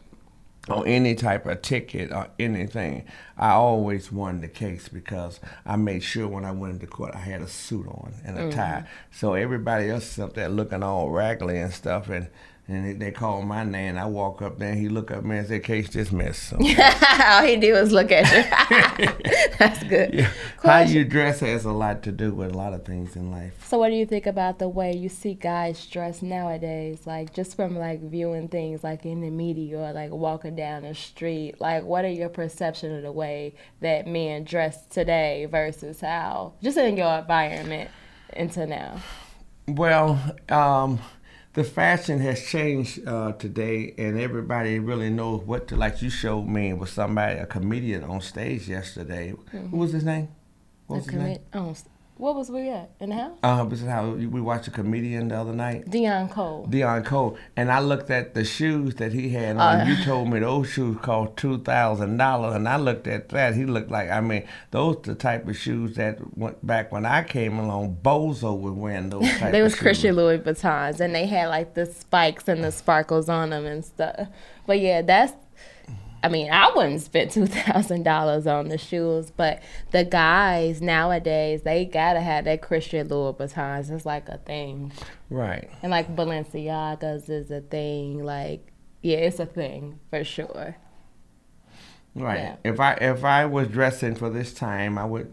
on 0.68 0.87
any 0.87 1.14
type 1.14 1.46
of 1.46 1.62
ticket 1.62 2.12
or 2.12 2.28
anything, 2.38 3.04
I 3.37 3.50
always 3.50 4.11
won 4.11 4.40
the 4.40 4.49
case 4.49 4.88
because 4.88 5.40
I 5.64 5.76
made 5.76 6.02
sure 6.02 6.26
when 6.26 6.44
I 6.44 6.50
went 6.50 6.75
into 6.75 6.87
court 6.87 7.14
I 7.14 7.18
had 7.18 7.42
a 7.42 7.49
suit 7.49 7.87
on 7.87 8.14
and 8.25 8.37
a 8.37 8.42
mm-hmm. 8.42 8.50
tie. 8.50 8.85
So 9.12 9.35
everybody 9.35 9.90
else 9.90 10.12
is 10.12 10.18
up 10.18 10.35
there 10.35 10.49
looking 10.49 10.82
all 10.82 11.11
raggedy 11.11 11.58
and 11.58 11.73
stuff, 11.73 12.08
and 12.08 12.28
and 12.68 12.85
they, 12.85 12.92
they 12.94 13.11
call 13.12 13.42
my 13.42 13.62
name. 13.62 13.96
I 13.96 14.06
walk 14.06 14.42
up 14.42 14.58
there, 14.58 14.70
and 14.70 14.78
he 14.78 14.88
look 14.88 15.11
at 15.11 15.25
me 15.25 15.38
and 15.38 15.46
say, 15.46 15.61
"Case 15.61 15.88
dismissed." 15.88 16.49
So, 16.49 16.56
All 17.26 17.42
he 17.42 17.56
did 17.56 17.73
was 17.73 17.92
look 17.92 18.11
at 18.11 18.26
you. 18.32 19.06
That's 19.58 19.82
good. 19.85 20.14
yeah. 20.14 20.30
How 20.62 20.80
you 20.80 21.04
dress 21.04 21.40
has 21.40 21.64
a 21.64 21.73
lot 21.73 22.02
to 22.02 22.12
do 22.12 22.32
with 22.32 22.50
a 22.52 22.56
lot 22.56 22.73
of 22.73 22.85
things 22.85 23.14
in 23.14 23.30
life. 23.30 23.52
So 23.64 23.78
what 23.78 23.88
do 23.88 23.94
you 23.94 24.06
think 24.06 24.26
about 24.26 24.58
the 24.58 24.68
way 24.68 24.94
you 24.94 25.08
see 25.08 25.35
guys 25.35 25.87
dress 25.87 26.23
nowadays? 26.23 27.06
Like 27.06 27.32
just 27.32 27.54
from 27.56 27.76
like 27.76 28.00
viewing 28.02 28.49
things 28.49 28.82
like 28.82 29.06
in 29.06 29.20
the 29.20 29.30
media 29.30 29.78
or 29.78 29.92
like 29.92 30.11
walking 30.11 30.56
down 30.56 30.82
the 30.82 30.94
street. 30.94 31.61
Like 31.61 31.85
what 31.85 32.04
are 32.04 32.11
your 32.11 32.28
perception 32.28 32.94
of 32.96 33.02
the 33.02 33.12
way 33.12 33.54
that 33.80 34.06
men 34.06 34.44
dress 34.44 34.85
today 34.87 35.46
versus 35.46 36.00
how 36.00 36.54
just 36.62 36.76
in 36.78 36.96
your 36.96 37.18
environment 37.18 37.90
into 38.32 38.66
now? 38.66 39.00
Well, 39.68 40.20
um, 40.49 41.00
the 41.56 41.64
fashion 41.64 42.18
has 42.20 42.42
changed 42.46 43.06
uh, 43.08 43.32
today, 43.32 43.94
and 43.98 44.20
everybody 44.20 44.78
really 44.78 45.10
knows 45.10 45.42
what 45.42 45.66
to 45.68 45.75
like. 45.76 46.02
You 46.02 46.10
showed 46.10 46.46
me 46.46 46.72
with 46.75 46.90
somebody, 46.90 47.38
a 47.38 47.46
comedian 47.46 48.04
on 48.04 48.20
stage 48.20 48.68
yesterday. 48.68 49.34
Who 49.50 49.76
was 49.76 49.92
his 49.92 50.04
name? 50.04 50.28
What 50.86 50.96
was 50.98 51.06
The 51.06 51.12
his 51.12 51.22
name? 51.22 51.38
oh, 51.54 51.75
What 52.18 52.35
was 52.35 52.50
we 52.50 52.70
at 52.70 52.90
in 52.99 53.11
the 53.11 53.16
house? 53.16 53.37
Uh, 53.42 53.64
this 53.64 53.82
is 53.82 53.88
how 53.88 54.08
we 54.11 54.40
watched 54.40 54.68
a 54.68 54.70
comedian 54.70 55.28
the 55.28 55.37
other 55.38 55.52
night. 55.52 55.85
Deon 55.90 56.30
Cole. 56.30 56.66
Deon 56.66 57.04
Cole, 57.04 57.37
and 57.56 57.70
I 57.70 57.80
looked 57.80 58.11
at 58.11 58.32
the 58.32 58.42
shoes 58.42 58.94
that 58.94 59.12
he 59.12 59.28
had 59.28 59.58
on. 59.58 59.80
Uh. 59.82 59.85
you 59.85 60.02
told 60.02 60.30
me 60.30 60.40
those 60.40 60.70
shoes 60.70 60.96
cost 61.02 61.37
two 61.37 61.58
thousand 61.58 62.16
dollars, 62.16 62.54
and 62.54 62.66
I 62.66 62.76
looked 62.76 63.06
at 63.06 63.28
that. 63.30 63.54
He 63.54 63.66
looked 63.66 63.90
like 63.90 64.11
I 64.11 64.23
mean, 64.23 64.49
those 64.70 64.96
the 65.02 65.14
type 65.14 65.46
of 65.46 65.58
shoes 65.58 65.96
that 65.96 66.18
went 66.38 66.66
back 66.66 66.90
when 66.90 67.04
I 67.04 67.23
came 67.23 67.58
along. 67.58 67.99
Bozo 68.02 68.58
was 68.58 68.73
wearing 68.73 69.11
those 69.11 69.28
type. 69.38 69.52
They 69.52 69.61
was 69.61 69.73
shoes. 69.73 69.82
Christian 69.82 70.16
Louboutins, 70.16 71.00
and 71.00 71.14
they 71.14 71.26
had 71.26 71.49
like 71.49 71.75
the 71.75 71.85
spikes 71.85 72.49
and 72.49 72.64
the 72.64 72.73
sparkles 72.73 73.28
on 73.28 73.50
them 73.50 73.66
and 73.66 73.85
stuff. 73.85 74.28
But 74.66 74.80
yeah, 74.80 75.02
that's. 75.02 75.35
I 76.26 76.28
mean, 76.28 76.50
I 76.50 76.73
wouldn't 76.75 77.00
spend 77.02 77.30
two 77.30 77.47
thousand 77.47 78.02
dollars 78.02 78.47
on 78.49 78.68
the 78.68 78.78
shoes, 78.78 79.30
but 79.30 79.62
the 79.92 80.04
guys 80.04 80.83
nowadays 80.83 81.62
they 81.62 81.85
gotta 81.85 82.21
have 82.21 82.47
that 82.47 82.62
Christian 82.62 83.09
Louboutins. 83.09 83.90
It's 83.90 84.04
like 84.04 84.28
a 84.28 84.38
thing, 84.38 84.92
Right. 85.30 85.71
and 85.83 85.90
like 85.92 86.14
Balenciagas 86.16 87.30
is 87.30 87.50
a 87.52 87.61
thing. 87.61 88.25
Like, 88.25 88.66
yeah, 89.02 89.18
it's 89.18 89.38
a 89.38 89.47
thing 89.47 90.00
for 90.11 90.25
sure. 90.25 90.76
Right. 92.16 92.38
Yeah. 92.38 92.56
If 92.64 92.80
I 92.80 92.94
if 92.94 93.25
I 93.25 93.44
was 93.44 93.68
dressing 93.68 94.14
for 94.14 94.30
this 94.30 94.54
time, 94.54 94.96
I 94.96 95.04
would, 95.04 95.30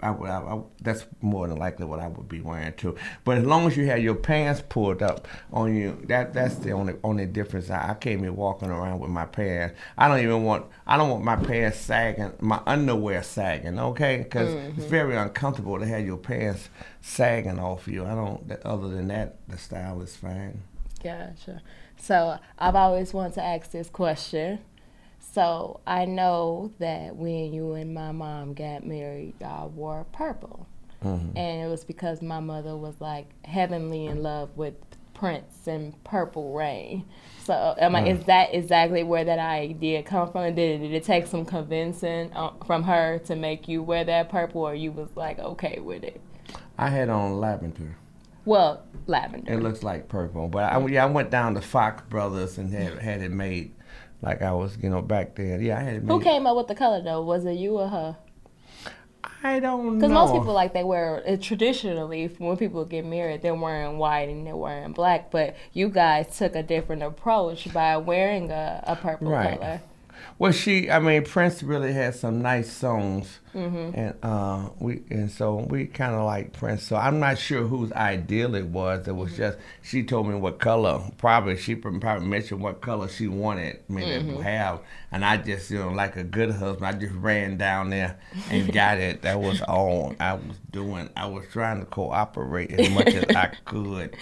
I 0.00 0.10
would, 0.10 0.28
I, 0.28 0.38
I- 0.38 0.62
that's 0.82 1.06
more 1.22 1.48
than 1.48 1.56
likely 1.56 1.86
what 1.86 1.98
I 1.98 2.08
would 2.08 2.28
be 2.28 2.42
wearing 2.42 2.74
too. 2.74 2.94
But 3.24 3.38
as 3.38 3.44
long 3.44 3.66
as 3.66 3.76
you 3.76 3.86
have 3.86 4.00
your 4.00 4.14
pants 4.16 4.62
pulled 4.68 5.02
up 5.02 5.26
on 5.50 5.74
you, 5.74 5.98
that 6.08 6.34
that's 6.34 6.56
the 6.56 6.72
only 6.72 6.94
only 7.02 7.24
difference. 7.24 7.70
I, 7.70 7.90
I 7.90 7.94
can't 7.94 8.20
be 8.20 8.28
walking 8.28 8.68
around 8.68 9.00
with 9.00 9.08
my 9.08 9.24
pants. 9.24 9.76
I 9.96 10.08
don't 10.08 10.20
even 10.20 10.44
want. 10.44 10.66
I 10.86 10.98
don't 10.98 11.08
want 11.08 11.24
my 11.24 11.36
pants 11.36 11.78
sagging, 11.78 12.34
my 12.40 12.60
underwear 12.66 13.22
sagging. 13.22 13.78
Okay, 13.78 14.18
because 14.18 14.52
it's 14.52 14.78
mm-hmm. 14.78 14.90
very 14.90 15.16
uncomfortable 15.16 15.78
to 15.78 15.86
have 15.86 16.04
your 16.04 16.18
pants 16.18 16.68
sagging 17.00 17.58
off 17.58 17.88
you. 17.88 18.04
I 18.04 18.14
don't. 18.14 18.52
Other 18.62 18.88
than 18.88 19.08
that, 19.08 19.36
the 19.48 19.56
style 19.56 20.02
is 20.02 20.14
fine. 20.14 20.60
Gotcha. 21.02 21.62
So 21.96 22.38
I've 22.58 22.76
always 22.76 23.14
wanted 23.14 23.34
to 23.34 23.42
ask 23.42 23.70
this 23.70 23.88
question. 23.88 24.58
So 25.32 25.80
I 25.86 26.06
know 26.06 26.72
that 26.78 27.14
when 27.14 27.52
you 27.52 27.72
and 27.72 27.92
my 27.92 28.10
mom 28.12 28.54
got 28.54 28.86
married, 28.86 29.34
y'all 29.40 29.68
wore 29.68 30.06
purple, 30.12 30.66
and 31.02 31.36
it 31.36 31.68
was 31.68 31.84
because 31.84 32.22
my 32.22 32.40
mother 32.40 32.76
was 32.76 32.94
like 33.00 33.26
heavenly 33.44 34.06
in 34.06 34.22
love 34.22 34.56
with 34.56 34.74
Prince 35.12 35.66
and 35.66 36.02
Purple 36.04 36.52
Rain. 36.54 37.04
So 37.44 37.74
am 37.78 37.94
I, 37.96 38.06
is 38.08 38.24
that 38.24 38.54
exactly 38.54 39.02
where 39.02 39.24
that 39.24 39.38
idea 39.38 40.02
come 40.02 40.32
from? 40.32 40.54
Did, 40.54 40.80
did 40.80 40.92
it 40.92 41.04
take 41.04 41.26
some 41.26 41.44
convincing 41.44 42.32
uh, 42.34 42.52
from 42.66 42.82
her 42.84 43.18
to 43.26 43.36
make 43.36 43.68
you 43.68 43.82
wear 43.82 44.04
that 44.04 44.30
purple, 44.30 44.62
or 44.62 44.74
you 44.74 44.90
was 44.90 45.10
like 45.16 45.38
okay 45.38 45.80
with 45.80 46.02
it? 46.02 46.20
I 46.78 46.88
had 46.88 47.08
on 47.08 47.38
lavender. 47.38 47.96
Well, 48.44 48.84
lavender. 49.06 49.52
It 49.52 49.62
looks 49.62 49.82
like 49.82 50.08
purple, 50.08 50.48
but 50.48 50.72
I, 50.72 50.86
yeah, 50.86 51.04
I 51.04 51.06
went 51.06 51.30
down 51.30 51.54
to 51.54 51.60
Fox 51.60 52.02
Brothers 52.08 52.58
and 52.58 52.72
had 52.72 52.98
had 52.98 53.20
it 53.20 53.32
made, 53.32 53.72
like 54.26 54.42
I 54.42 54.52
was, 54.52 54.76
you 54.82 54.90
know, 54.90 55.00
back 55.02 55.34
then. 55.36 55.62
Yeah, 55.62 55.78
I 55.78 55.82
had 55.82 56.04
made. 56.04 56.12
Who 56.12 56.20
came 56.20 56.46
up 56.46 56.56
with 56.56 56.66
the 56.68 56.74
color 56.74 57.00
though? 57.02 57.22
Was 57.22 57.44
it 57.46 57.52
you 57.54 57.78
or 57.78 57.88
her? 57.88 58.16
I 59.42 59.60
don't 59.60 59.84
know. 59.86 59.92
Because 59.94 60.10
most 60.12 60.32
people 60.32 60.52
like 60.52 60.72
they 60.72 60.82
wear 60.84 61.22
it 61.26 61.42
traditionally 61.42 62.26
when 62.38 62.56
people 62.56 62.84
get 62.84 63.04
married, 63.04 63.42
they're 63.42 63.54
wearing 63.54 63.98
white 63.98 64.28
and 64.28 64.46
they're 64.46 64.56
wearing 64.56 64.92
black. 64.92 65.30
But 65.30 65.56
you 65.72 65.88
guys 65.88 66.36
took 66.36 66.54
a 66.56 66.62
different 66.62 67.02
approach 67.02 67.72
by 67.72 67.96
wearing 67.96 68.50
a, 68.50 68.82
a 68.86 68.96
purple 68.96 69.30
Right. 69.30 69.58
color. 69.60 69.80
Well, 70.38 70.52
she, 70.52 70.90
I 70.90 70.98
mean, 70.98 71.24
Prince 71.24 71.62
really 71.62 71.92
had 71.92 72.14
some 72.14 72.42
nice 72.42 72.70
songs, 72.72 73.40
Mm-hmm. 73.56 73.98
and 73.98 74.14
uh, 74.22 74.68
we, 74.80 75.00
and 75.08 75.30
so 75.30 75.66
we 75.70 75.86
kind 75.86 76.14
of 76.14 76.26
like 76.26 76.52
Prince. 76.52 76.82
So 76.82 76.94
I'm 76.94 77.18
not 77.20 77.38
sure 77.38 77.66
whose 77.66 77.90
ideal 77.92 78.54
it 78.54 78.66
was. 78.66 79.08
It 79.08 79.12
was 79.16 79.30
Mm-hmm. 79.30 79.36
just 79.38 79.58
she 79.80 80.02
told 80.02 80.28
me 80.28 80.34
what 80.34 80.58
color. 80.58 81.00
Probably 81.16 81.56
she 81.56 81.74
probably 81.74 82.26
mentioned 82.26 82.60
what 82.60 82.82
color 82.82 83.08
she 83.08 83.28
wanted 83.28 83.78
me 83.88 84.02
Mm-hmm. 84.02 84.36
to 84.36 84.42
have, 84.42 84.80
and 85.10 85.24
I 85.24 85.38
just, 85.38 85.70
you 85.70 85.78
know, 85.78 85.88
like 85.88 86.16
a 86.16 86.22
good 86.24 86.50
husband, 86.50 86.84
I 86.86 86.92
just 86.98 87.14
ran 87.14 87.56
down 87.56 87.88
there 87.88 88.18
and 88.50 88.70
got 88.70 88.98
it. 88.98 89.22
That 89.22 89.40
was 89.40 89.62
all 89.68 90.14
I 90.20 90.34
was 90.34 90.58
doing. 90.70 91.08
I 91.16 91.24
was 91.24 91.44
trying 91.50 91.80
to 91.80 91.86
cooperate 91.86 92.72
as 92.72 92.90
much 92.90 93.14
as 93.14 93.24
I 93.34 93.46
could. 93.64 94.14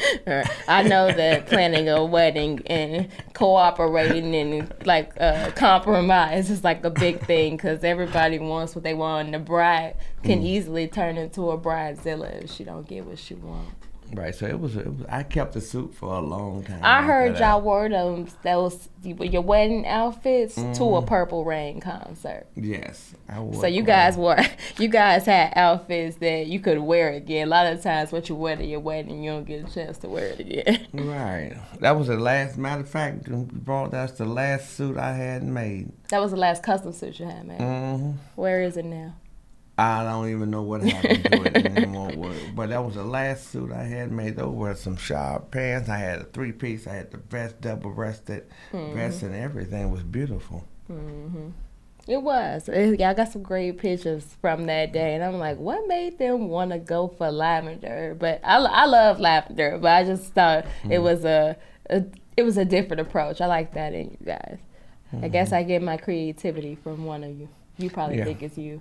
I 0.68 0.84
know 0.84 1.11
that 1.11 1.46
planning 1.49 1.88
a 1.88 2.04
wedding 2.04 2.62
and 2.66 3.08
cooperating 3.32 4.32
and 4.37 4.73
like 4.87 5.12
uh, 5.20 5.50
compromise 5.94 6.50
is 6.50 6.64
like 6.64 6.84
a 6.84 6.90
big 6.90 7.20
thing 7.24 7.56
because 7.56 7.84
everybody 7.84 8.38
wants 8.38 8.74
what 8.74 8.82
they 8.82 8.94
want. 8.94 9.26
And 9.26 9.34
the 9.34 9.38
bride 9.38 9.94
can 10.22 10.40
Mm. 10.40 10.46
easily 10.46 10.88
turn 10.88 11.16
into 11.16 11.50
a 11.50 11.58
bridezilla 11.58 12.42
if 12.42 12.50
she 12.50 12.64
don't 12.64 12.86
get 12.86 13.06
what 13.06 13.18
she 13.18 13.34
wants. 13.34 13.83
Right. 14.14 14.35
So 14.35 14.47
it 14.47 14.59
was. 14.59 14.76
It 14.76 14.87
was 14.87 15.06
I 15.09 15.23
kept 15.23 15.52
the 15.54 15.61
suit 15.61 15.94
for 15.94 16.14
a 16.14 16.21
long 16.21 16.62
time. 16.64 16.80
I 16.83 17.02
heard 17.02 17.35
that. 17.35 17.40
y'all 17.40 17.61
wore 17.61 17.88
them 17.88 18.28
those 18.42 18.88
your 19.02 19.42
wedding 19.42 19.87
outfits 19.87 20.54
to 20.54 20.61
Mm-hmm. 20.62 20.94
a 20.94 21.02
Purple 21.02 21.44
Rain 21.44 21.80
concert. 21.80 22.47
Yes, 22.56 23.14
I 23.28 23.40
wore. 23.40 23.61
So 23.61 23.66
you 23.66 23.83
guys 23.83 24.16
wore, 24.16 24.38
you 24.78 24.88
guys 24.88 25.26
had 25.26 25.52
outfits 25.56 26.16
that 26.16 26.47
you 26.47 26.59
could 26.61 26.78
wear 26.78 27.12
again. 27.12 27.49
A 27.49 27.50
lot 27.50 27.66
of 27.66 27.83
times, 27.83 28.12
what 28.12 28.28
you 28.30 28.35
wear 28.35 28.56
to 28.56 28.64
your 28.64 28.80
wedding, 28.80 29.23
you 29.23 29.30
don't 29.33 29.44
get 29.44 29.68
a 29.68 29.71
chance 29.71 29.99
to 29.99 30.09
wear 30.09 30.26
it 30.28 30.40
again. 30.40 30.87
Right. 30.94 31.54
That 31.80 31.92
was 31.99 32.06
the 32.09 32.16
last. 32.16 32.56
Matter 32.56 32.80
of 32.83 32.88
fact, 32.88 33.25
brought 33.30 33.90
that's 33.90 34.12
the 34.12 34.25
last 34.25 34.75
suit 34.75 34.97
I 34.97 35.12
had 35.14 35.42
made. 35.42 35.92
that 36.09 36.21
was 36.21 36.30
the 36.30 36.37
last 36.38 36.62
custom 36.62 36.92
suit 36.92 37.18
you 37.21 37.26
had, 37.26 37.47
man. 37.47 37.59
hmm 37.99 38.12
Where 38.40 38.62
is 38.62 38.76
it 38.76 38.85
now? 38.87 39.14
I 39.76 40.04
don't 40.04 40.28
even 40.31 40.50
know 40.50 40.62
what 40.62 40.83
happened 40.83 41.25
to 41.25 41.43
it 41.43 41.66
anymore. 41.76 42.12
But 42.54 42.69
that 42.69 42.85
was 42.85 42.95
the 42.95 43.04
last 43.04 43.50
suit 43.50 43.73
I 43.73 43.83
had 43.83 44.12
made. 44.12 44.37
Those 44.37 44.54
were 44.54 44.75
some 44.75 44.97
sharp 44.97 45.50
pants. 45.50 45.88
I 45.88 45.99
had 45.99 46.21
a 46.21 46.25
three 46.25 46.52
piece. 46.52 46.87
I 46.87 46.95
had 46.95 47.11
the 47.11 47.19
vest, 47.19 47.61
double 47.61 47.90
breasted 47.90 48.47
mm-hmm. 48.73 48.95
vest, 48.95 49.23
and 49.23 49.35
everything 49.35 49.90
was 49.90 50.02
beautiful. 50.02 50.64
Mm-hmm. 50.90 51.49
It 52.07 52.23
was. 52.23 52.69
It- 52.69 53.00
I 53.00 53.14
got 53.14 53.33
some 53.33 53.43
great 53.43 53.78
pictures 53.78 54.37
from 54.40 54.66
that 54.66 54.93
day, 54.93 55.14
and 55.14 55.25
I'm 55.25 55.38
like, 55.38 55.59
what 55.59 55.88
made 55.88 56.19
them 56.19 56.49
want 56.49 56.71
to 56.71 56.78
go 56.78 57.09
for 57.09 57.31
lavender? 57.33 58.16
But 58.19 58.40
I, 58.45 58.59
I 58.59 58.85
love 58.85 59.19
lavender, 59.19 59.78
but 59.78 59.90
I 59.90 60.04
just 60.04 60.33
thought 60.35 60.66
mm-hmm. 60.66 60.93
it 60.93 61.02
was 61.02 61.25
a, 61.25 61.57
a 61.90 62.04
it 62.37 62.43
was 62.43 62.59
a 62.59 62.64
different 62.64 63.00
approach. 63.00 63.40
I 63.40 63.47
like 63.47 63.75
that 63.75 63.93
in 63.93 64.11
you 64.11 64.26
guys. 64.26 64.59
I 65.23 65.28
guess 65.28 65.52
I 65.52 65.62
get 65.62 65.81
my 65.81 65.97
creativity 65.97 66.75
from 66.75 67.04
one 67.04 67.23
of 67.23 67.38
you. 67.38 67.49
You 67.78 67.88
probably 67.88 68.19
Yeah. 68.19 68.25
think 68.25 68.43
it's 68.43 68.59
you. 68.59 68.81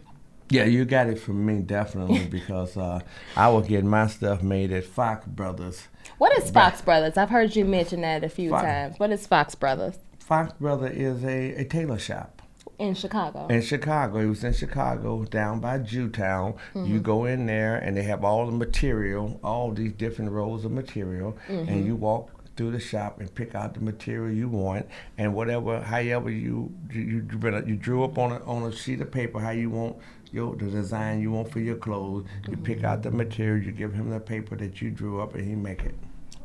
Yeah, 0.49 0.65
you 0.65 0.85
got 0.85 1.07
it 1.07 1.19
from 1.19 1.45
me 1.45 1.61
definitely 1.61 2.25
because 2.29 2.77
uh, 2.77 2.99
I 3.35 3.49
will 3.49 3.61
get 3.61 3.83
my 3.83 4.07
stuff 4.07 4.43
made 4.43 4.71
at 4.71 4.83
Fox 4.85 5.25
Brothers. 5.25 5.87
What 6.17 6.37
is 6.37 6.51
Fox 6.51 6.81
Brothers? 6.81 7.17
I've 7.17 7.29
heard 7.29 7.55
you 7.55 7.65
mention 7.65 8.01
that 8.01 8.23
a 8.23 8.29
few 8.29 8.49
Fox- 8.51 8.63
times. 8.63 8.99
What 8.99 9.11
is 9.11 9.25
Fox 9.25 9.55
Brothers 9.55 9.97
Fox 10.19 10.53
Brother 10.59 10.87
is 10.87 11.23
a, 11.23 11.53
a 11.55 11.65
tailor 11.65 11.97
shop. 11.99 12.41
in 12.79 12.93
Chicago? 12.93 13.47
in 13.47 13.61
Chicago. 13.61 14.19
It 14.19 14.27
was 14.27 14.43
in 14.43 14.53
Chicago, 14.53 15.23
down 15.25 15.59
by 15.59 15.79
Jewtown. 15.79 16.55
You 16.75 16.99
go 16.99 17.25
in 17.25 17.45
there, 17.45 17.75
and 17.77 17.95
they 17.97 18.03
have 18.03 18.23
all 18.23 18.45
the 18.45 18.51
material, 18.51 19.39
all 19.43 19.71
these 19.71 19.93
different 19.93 20.31
rows 20.31 20.65
of 20.65 20.71
material, 20.71 21.37
and 21.47 21.85
you 21.85 21.95
walk 21.95 22.29
through 22.55 22.71
the 22.71 22.79
shop 22.79 23.19
and 23.19 23.33
pick 23.33 23.55
out 23.55 23.73
the 23.73 23.79
material 23.81 24.31
you 24.31 24.47
want, 24.47 24.87
and 25.17 25.33
whatever, 25.33 25.81
however 25.81 26.29
you 26.29 26.71
you 26.91 27.01
you, 27.01 27.21
drew- 27.21 27.63
you 27.65 27.75
drew 27.75 28.03
up 28.03 28.17
on 28.17 28.31
a 28.31 28.43
on 28.45 28.63
a 28.63 28.71
sheet 28.75 29.01
of 29.01 29.11
paper 29.11 29.39
how 29.39 29.49
you 29.49 29.69
want 29.71 29.97
your 30.33 30.55
the 30.55 30.65
design 30.65 31.21
you 31.21 31.31
want 31.31 31.51
for 31.51 31.59
your 31.59 31.75
clothes. 31.75 32.25
You 32.49 32.57
pick 32.57 32.83
out 32.83 33.03
the 33.03 33.11
material, 33.11 33.63
you 33.63 33.71
give 33.71 33.93
him 33.93 34.09
the 34.09 34.19
paper 34.19 34.55
that 34.57 34.81
you 34.81 34.89
drew 34.89 35.21
up, 35.21 35.35
and 35.35 35.47
he 35.47 35.55
make 35.55 35.83
it. 35.83 35.95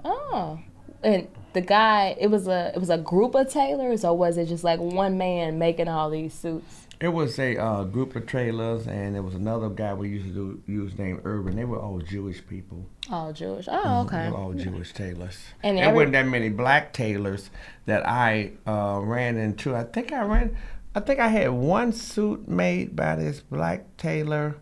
Oh, 0.05 0.61
and 1.03 1.29
the 1.53 1.61
guy, 1.61 2.17
it 2.21 2.29
was 2.29 2.47
a 2.47 2.73
it 2.75 2.79
was 2.79 2.91
a 2.91 2.99
group 2.99 3.35
of 3.35 3.51
tailors, 3.51 4.05
or 4.05 4.17
was 4.17 4.37
it 4.37 4.47
just 4.47 4.65
like 4.65 4.79
one 4.79 5.17
man 5.19 5.59
making 5.59 5.89
all 5.89 6.11
these 6.11 6.35
suits? 6.35 6.87
It 7.01 7.09
was 7.09 7.39
a 7.39 7.57
uh, 7.57 7.85
group 7.85 8.17
of 8.17 8.27
trailers, 8.27 8.89
and 8.89 9.15
there 9.15 9.23
was 9.23 9.37
another 9.37 9.69
guy 9.69 9.95
we 9.95 10.09
used 10.09 10.27
to 10.27 10.33
do, 10.33 10.63
use 10.67 10.99
named 10.99 11.21
Urban. 11.23 11.55
They 11.55 11.65
were 11.65 11.79
all 11.79 12.01
Jewish 12.01 12.45
people. 12.45 12.85
All 13.09 13.33
Jewish. 13.33 13.69
Oh, 13.71 14.01
okay. 14.03 14.25
They 14.25 14.31
were 14.33 14.37
all 14.37 14.53
Jewish 14.53 14.93
tailors. 14.93 15.39
And 15.63 15.79
there 15.79 15.85
every- 15.85 15.97
wasn't 15.97 16.13
that 16.15 16.27
many 16.27 16.49
black 16.49 16.93
tailors 16.93 17.51
that 17.87 18.05
I 18.05 18.51
uh, 18.67 18.99
ran 19.01 19.37
into. 19.37 19.77
I 19.77 19.85
think 19.85 20.13
I 20.13 20.23
ran. 20.23 20.57
I 20.99 21.01
think 21.01 21.21
I 21.21 21.29
had 21.29 21.51
one 21.51 21.93
suit 21.93 22.49
made 22.49 22.97
by 22.97 23.15
this 23.15 23.39
black 23.39 23.97
tailor. 23.99 24.57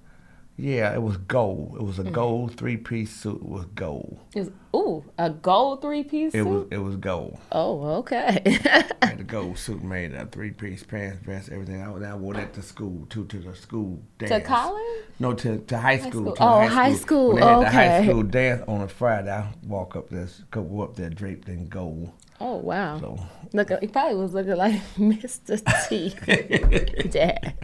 Yeah, 0.58 0.92
it 0.92 1.00
was 1.00 1.16
gold. 1.16 1.76
It 1.76 1.82
was 1.82 1.98
a 1.98 2.02
mm-hmm. 2.02 2.12
gold 2.12 2.56
three-piece 2.58 3.10
suit. 3.10 3.42
with 3.42 3.74
gold. 3.74 4.18
It 4.34 4.40
was, 4.40 4.50
ooh, 4.74 5.04
a 5.16 5.30
gold 5.30 5.80
three 5.80 6.04
piece 6.04 6.34
It 6.34 6.42
was. 6.42 6.66
It 6.70 6.76
was 6.76 6.96
gold. 6.96 7.38
oh, 7.52 7.80
okay. 8.00 8.42
I 9.00 9.06
had 9.06 9.20
a 9.20 9.24
gold 9.36 9.56
suit 9.56 9.82
made, 9.82 10.12
a 10.12 10.26
three-piece 10.26 10.82
pants, 10.82 11.24
vest, 11.24 11.48
everything. 11.50 11.80
I, 11.80 12.10
I 12.10 12.14
wore 12.14 12.34
that 12.34 12.52
to 12.52 12.62
school, 12.62 13.06
too, 13.08 13.24
to 13.28 13.38
the 13.38 13.54
school 13.54 14.02
dance. 14.18 14.30
to 14.30 14.40
college? 14.42 15.04
No, 15.18 15.32
to, 15.32 15.56
to 15.56 15.78
high 15.78 16.00
school. 16.00 16.10
school. 16.10 16.36
To 16.36 16.42
Oh, 16.42 16.66
high 16.66 16.94
school. 16.96 17.32
When 17.32 17.40
they 17.40 17.48
had 17.48 17.60
the 17.62 17.70
high 17.70 18.04
school 18.04 18.22
dance 18.24 18.62
on 18.68 18.82
a 18.82 18.88
Friday, 18.88 19.32
I 19.32 19.48
walk 19.66 19.96
up 19.96 20.10
there, 20.10 20.28
go 20.50 20.82
up 20.82 20.96
there 20.96 21.08
draped 21.08 21.48
in 21.48 21.68
gold. 21.68 22.12
Oh 22.40 22.56
wow. 22.56 22.98
So 23.00 23.18
Look, 23.52 23.70
he 23.80 23.86
probably 23.86 24.16
was 24.16 24.34
looking 24.34 24.56
like 24.56 24.74
Mr. 24.96 25.88
T. 25.88 27.08
Dad. 27.08 27.54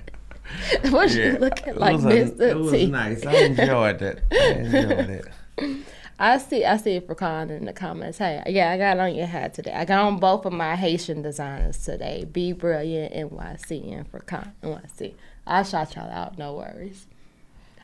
what 0.91 1.11
you 1.11 1.39
looking 1.39 1.77
like, 1.77 1.95
it 1.95 1.97
was, 1.97 2.05
Mr. 2.05 2.41
a, 2.41 2.51
it 2.51 2.57
was 2.57 2.73
T? 2.73 2.87
nice. 2.87 3.27
I 3.27 3.33
enjoyed 3.33 4.03
it. 4.03 4.23
I 4.31 4.37
enjoyed 4.37 5.25
it. 5.59 5.87
I 6.19 6.39
see. 6.39 6.65
I 6.65 6.77
see 6.77 7.01
Freakon 7.01 7.51
in 7.51 7.65
the 7.65 7.73
comments. 7.73 8.19
Hey, 8.19 8.43
yeah, 8.47 8.71
I 8.71 8.79
got 8.79 8.99
on 8.99 9.15
your 9.15 9.27
hat 9.27 9.55
today. 9.55 9.73
I 9.73 9.85
got 9.85 10.05
on 10.05 10.19
both 10.19 10.45
of 10.45 10.53
my 10.53 10.77
Haitian 10.77 11.23
designers 11.23 11.85
today. 11.85 12.27
Be 12.31 12.53
brilliant 12.53 13.13
NYC 13.15 13.97
and 13.97 14.11
Freakon 14.11 14.53
NYC. 14.63 15.15
I 15.47 15.63
shot 15.63 15.95
y'all 15.97 16.11
out. 16.11 16.39
No 16.39 16.55
worries. 16.55 17.07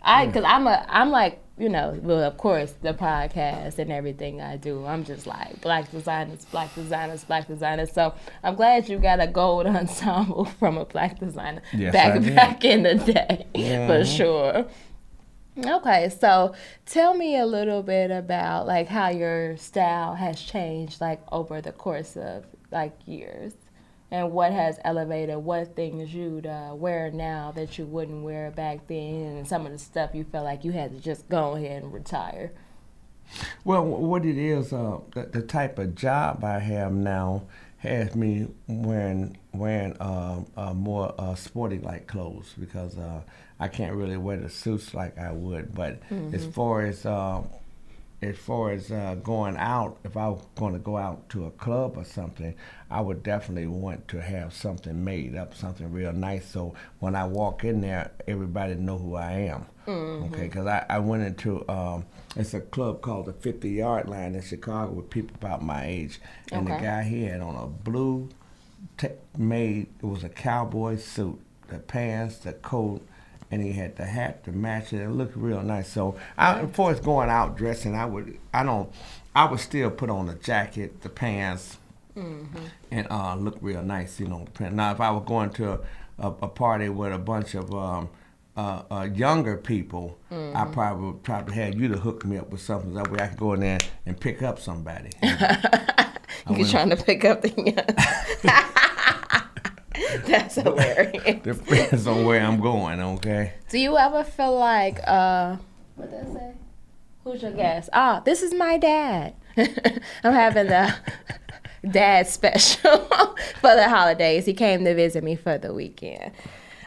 I 0.02 0.26
because 0.26 0.44
I'm 0.44 0.66
a 0.66 0.84
I'm 0.88 1.10
like 1.10 1.40
you 1.58 1.68
know 1.68 1.98
well 2.02 2.22
of 2.22 2.36
course 2.38 2.72
the 2.82 2.94
podcast 2.94 3.78
and 3.80 3.90
everything 3.90 4.40
I 4.40 4.56
do 4.56 4.86
I'm 4.86 5.04
just 5.04 5.26
like 5.26 5.60
black 5.60 5.90
designers 5.90 6.44
black 6.46 6.72
designers 6.74 7.24
black 7.24 7.48
designers 7.48 7.92
so 7.92 8.14
I'm 8.44 8.54
glad 8.54 8.88
you 8.88 8.98
got 8.98 9.18
a 9.20 9.26
gold 9.26 9.66
ensemble 9.78 10.44
from 10.44 10.78
a 10.78 10.84
black 10.84 11.18
designer 11.18 11.62
Yes, 11.72 11.92
back 11.92 12.22
back 12.34 12.64
in 12.64 12.84
the 12.84 12.94
day 12.94 13.46
for 13.54 14.02
Mhm. 14.04 14.16
sure. 14.16 14.66
Okay, 15.58 16.08
so 16.10 16.54
tell 16.86 17.14
me 17.14 17.36
a 17.36 17.44
little 17.44 17.82
bit 17.82 18.12
about 18.12 18.68
like 18.68 18.86
how 18.86 19.08
your 19.08 19.56
style 19.56 20.14
has 20.14 20.40
changed 20.40 21.00
like 21.00 21.20
over 21.32 21.60
the 21.60 21.72
course 21.72 22.16
of 22.16 22.44
like 22.70 22.94
years, 23.06 23.54
and 24.10 24.32
what 24.32 24.52
has 24.52 24.78
elevated. 24.84 25.36
What 25.36 25.76
things 25.76 26.14
you'd 26.14 26.46
uh, 26.46 26.72
wear 26.74 27.10
now 27.10 27.52
that 27.52 27.78
you 27.78 27.84
wouldn't 27.84 28.24
wear 28.24 28.50
back 28.50 28.86
then, 28.86 29.36
and 29.36 29.48
some 29.48 29.66
of 29.66 29.72
the 29.72 29.78
stuff 29.78 30.14
you 30.14 30.24
felt 30.24 30.44
like 30.44 30.64
you 30.64 30.72
had 30.72 30.92
to 30.92 31.00
just 31.00 31.28
go 31.28 31.54
ahead 31.54 31.82
and 31.82 31.92
retire. 31.92 32.52
Well, 33.64 33.84
what 33.84 34.24
it 34.24 34.38
is, 34.38 34.72
uh, 34.72 35.00
the, 35.12 35.24
the 35.24 35.42
type 35.42 35.78
of 35.78 35.94
job 35.94 36.42
I 36.42 36.58
have 36.58 36.92
now 36.92 37.42
has 37.78 38.14
me 38.16 38.48
wearing 38.66 39.36
wearing 39.52 39.96
uh, 40.00 40.42
uh, 40.56 40.74
more 40.74 41.14
uh, 41.18 41.34
sporty 41.34 41.78
like 41.78 42.06
clothes 42.06 42.54
because 42.58 42.98
uh, 42.98 43.20
I 43.60 43.68
can't 43.68 43.94
really 43.94 44.16
wear 44.16 44.36
the 44.36 44.48
suits 44.48 44.94
like 44.94 45.18
I 45.18 45.32
would. 45.32 45.74
But 45.74 46.00
as 46.32 46.46
far 46.46 46.82
as 46.82 47.04
as 48.20 48.37
far 48.37 48.72
as 48.72 48.90
uh, 48.90 49.14
going 49.22 49.56
out, 49.56 49.96
if 50.04 50.16
I 50.16 50.28
was 50.28 50.42
going 50.56 50.72
to 50.72 50.78
go 50.80 50.96
out 50.96 51.28
to 51.30 51.46
a 51.46 51.50
club 51.52 51.96
or 51.96 52.04
something, 52.04 52.54
I 52.90 53.00
would 53.00 53.22
definitely 53.22 53.68
want 53.68 54.08
to 54.08 54.20
have 54.20 54.52
something 54.52 55.04
made 55.04 55.37
up, 55.37 55.54
something 55.54 55.90
real 55.92 56.12
nice. 56.12 56.46
So 56.50 56.75
when 56.98 57.14
I 57.14 57.25
walk 57.26 57.62
in 57.64 57.80
there, 57.80 58.10
everybody 58.26 58.75
know 58.75 58.98
who 58.98 59.14
I 59.14 59.32
am. 59.32 59.66
Okay, 59.87 60.42
because 60.48 60.66
I, 60.66 60.84
I 60.90 60.98
went 60.98 61.22
into 61.22 61.66
um, 61.70 62.04
it's 62.37 62.52
a 62.52 62.60
club 62.60 63.00
called 63.00 63.25
the 63.26 63.32
50 63.32 63.70
Yard 63.70 64.06
Line 64.08 64.34
in 64.34 64.42
Chicago 64.42 64.92
with 64.92 65.08
people 65.08 65.34
about 65.37 65.62
my 65.62 65.87
age, 65.87 66.20
and 66.52 66.66
Okay. 66.68 66.76
the 66.76 66.82
guy 66.82 67.02
he 67.04 67.22
had 67.25 67.40
on 67.40 67.54
a 67.56 67.66
blue 67.66 68.28
t- 68.98 69.08
made 69.38 69.87
it 70.02 70.04
was 70.04 70.25
a 70.25 70.28
cowboy 70.28 70.96
suit, 70.96 71.40
the 71.68 71.78
pants, 71.78 72.37
the 72.38 72.52
coat, 72.52 73.00
and 73.50 73.62
he 73.62 73.72
had 73.72 73.96
the 73.96 74.04
hat 74.04 74.44
to 74.44 74.52
match 74.52 74.92
it. 74.92 75.02
It 75.02 75.10
looked 75.10 75.36
real 75.36 75.62
nice. 75.62 75.88
So, 75.90 76.16
I, 76.36 76.66
far 76.66 76.90
as 76.92 77.00
going 77.00 77.30
out 77.30 77.56
dressing, 77.56 77.94
I 77.94 78.04
would, 78.04 78.38
I 78.52 78.62
don't, 78.62 78.92
I 79.34 79.44
would 79.50 79.60
still 79.60 79.90
put 79.90 80.10
on 80.10 80.26
the 80.26 80.34
jacket, 80.34 81.00
the 81.02 81.08
pants, 81.08 81.78
and 82.90 83.06
uh, 83.10 83.36
look 83.36 83.56
real 83.60 83.82
nice, 83.82 84.18
you 84.18 84.26
know. 84.28 84.46
Now, 84.60 84.90
if 84.92 85.00
I 85.00 85.12
were 85.12 85.20
going 85.20 85.50
to 85.50 85.72
a, 85.72 85.80
a, 86.18 86.26
a 86.42 86.48
party 86.48 86.88
with 86.88 87.12
a 87.12 87.18
bunch 87.18 87.54
of 87.54 87.72
um, 87.72 88.08
uh, 88.56 88.82
uh, 88.90 89.08
younger 89.14 89.56
people, 89.56 90.18
I 90.54 90.64
probably 90.72 91.06
would 91.06 91.22
probably 91.22 91.54
have 91.54 91.78
you 91.78 91.86
to 91.88 91.96
hook 91.96 92.24
me 92.24 92.38
up 92.38 92.50
with 92.50 92.60
something 92.60 92.92
that 92.94 93.10
way 93.10 93.20
I 93.20 93.28
could 93.28 93.38
go 93.38 93.52
in 93.52 93.60
there 93.60 93.78
and 94.04 94.18
pick 94.18 94.42
up 94.42 94.58
somebody. 94.58 95.10
You're 95.22 96.66
trying 96.66 96.90
to 96.90 96.96
pick 96.96 97.24
up 97.24 97.42
the 97.42 97.50
That's 100.28 100.54
hilarious. 100.62 101.42
Depends 101.42 102.06
on 102.06 102.25
where 102.25 102.40
I'm 102.40 102.61
going, 102.61 103.00
okay? 103.00 103.54
Do 103.68 103.78
you 103.78 103.97
ever 103.97 104.25
feel 104.25 104.58
like 104.58 105.00
uh 105.06 105.56
what 105.97 106.11
did 106.11 106.20
I 106.20 106.32
say? 106.32 106.52
Who's 107.25 107.42
your 107.42 107.50
guest? 107.52 107.90
Ah, 107.92 108.20
this 108.25 108.42
is 108.42 108.54
my 108.54 108.78
dad. 108.78 109.35
I'm 109.56 110.32
having 110.32 110.68
the 110.68 110.94
dad 111.90 112.26
special 112.26 112.99
for 113.61 113.75
the 113.75 113.88
holidays. 113.88 114.47
He 114.47 114.54
came 114.54 114.85
to 114.85 114.94
visit 114.94 115.25
me 115.25 115.37
for 115.37 115.58
the 115.58 115.75
weekend. 115.75 116.32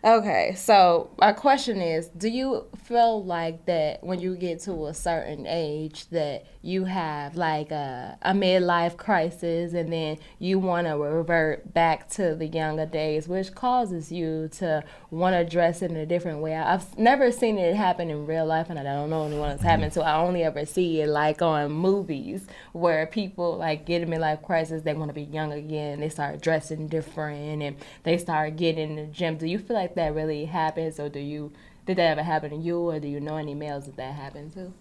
Okay, 0.03 0.55
so 0.55 1.11
my 1.19 1.31
question 1.31 1.79
is, 1.79 2.07
do 2.07 2.27
you 2.27 2.65
feel 2.85 3.23
like 3.23 3.67
that 3.67 4.03
when 4.03 4.19
you 4.19 4.35
get 4.35 4.59
to 4.61 4.87
a 4.87 4.95
certain 4.95 5.45
age 5.45 6.07
that 6.09 6.47
you 6.63 6.85
have 6.85 7.35
like 7.35 7.69
a, 7.69 8.17
a 8.23 8.33
midlife 8.33 8.97
crisis 8.97 9.73
and 9.73 9.93
then 9.93 10.17
you 10.39 10.57
want 10.57 10.87
to 10.87 10.97
revert 10.97 11.71
back 11.71 12.09
to 12.09 12.33
the 12.33 12.47
younger 12.47 12.87
days, 12.87 13.27
which 13.27 13.53
causes 13.53 14.11
you 14.11 14.49
to 14.53 14.83
want 15.11 15.35
to 15.35 15.45
dress 15.45 15.83
in 15.83 15.95
a 15.95 16.05
different 16.07 16.39
way? 16.39 16.55
I've 16.55 16.97
never 16.97 17.31
seen 17.31 17.59
it 17.59 17.75
happen 17.75 18.09
in 18.09 18.25
real 18.25 18.47
life, 18.47 18.71
and 18.71 18.79
I 18.79 18.83
don't 18.83 19.11
know 19.11 19.25
anyone 19.27 19.51
it's 19.51 19.59
mm-hmm. 19.59 19.69
happened 19.69 19.93
to. 19.93 20.01
I 20.03 20.17
only 20.17 20.41
ever 20.41 20.65
see 20.65 21.01
it 21.01 21.09
like 21.09 21.43
on 21.43 21.71
movies 21.71 22.47
where 22.73 23.05
people 23.05 23.57
like 23.57 23.85
get 23.85 24.01
a 24.01 24.07
midlife 24.07 24.41
crisis, 24.41 24.81
they 24.81 24.95
want 24.95 25.09
to 25.09 25.13
be 25.13 25.23
young 25.23 25.51
again, 25.51 25.99
they 25.99 26.09
start 26.09 26.41
dressing 26.41 26.87
different, 26.87 27.61
and 27.61 27.75
they 28.01 28.17
start 28.17 28.55
getting 28.55 28.89
in 28.89 28.95
the 28.95 29.05
gym. 29.05 29.37
Do 29.37 29.45
you 29.45 29.59
feel 29.59 29.75
like 29.75 29.90
that 29.95 30.13
really 30.15 30.45
happens, 30.45 30.99
or 30.99 31.09
do 31.09 31.19
you? 31.19 31.51
Did 31.85 31.97
that 31.97 32.11
ever 32.11 32.23
happen 32.23 32.51
to 32.51 32.55
you, 32.57 32.77
or 32.89 32.99
do 32.99 33.07
you 33.07 33.19
know 33.19 33.37
any 33.37 33.53
males 33.55 33.85
that 33.85 33.97
that 33.97 34.13
happened 34.13 34.53
to? 34.53 34.73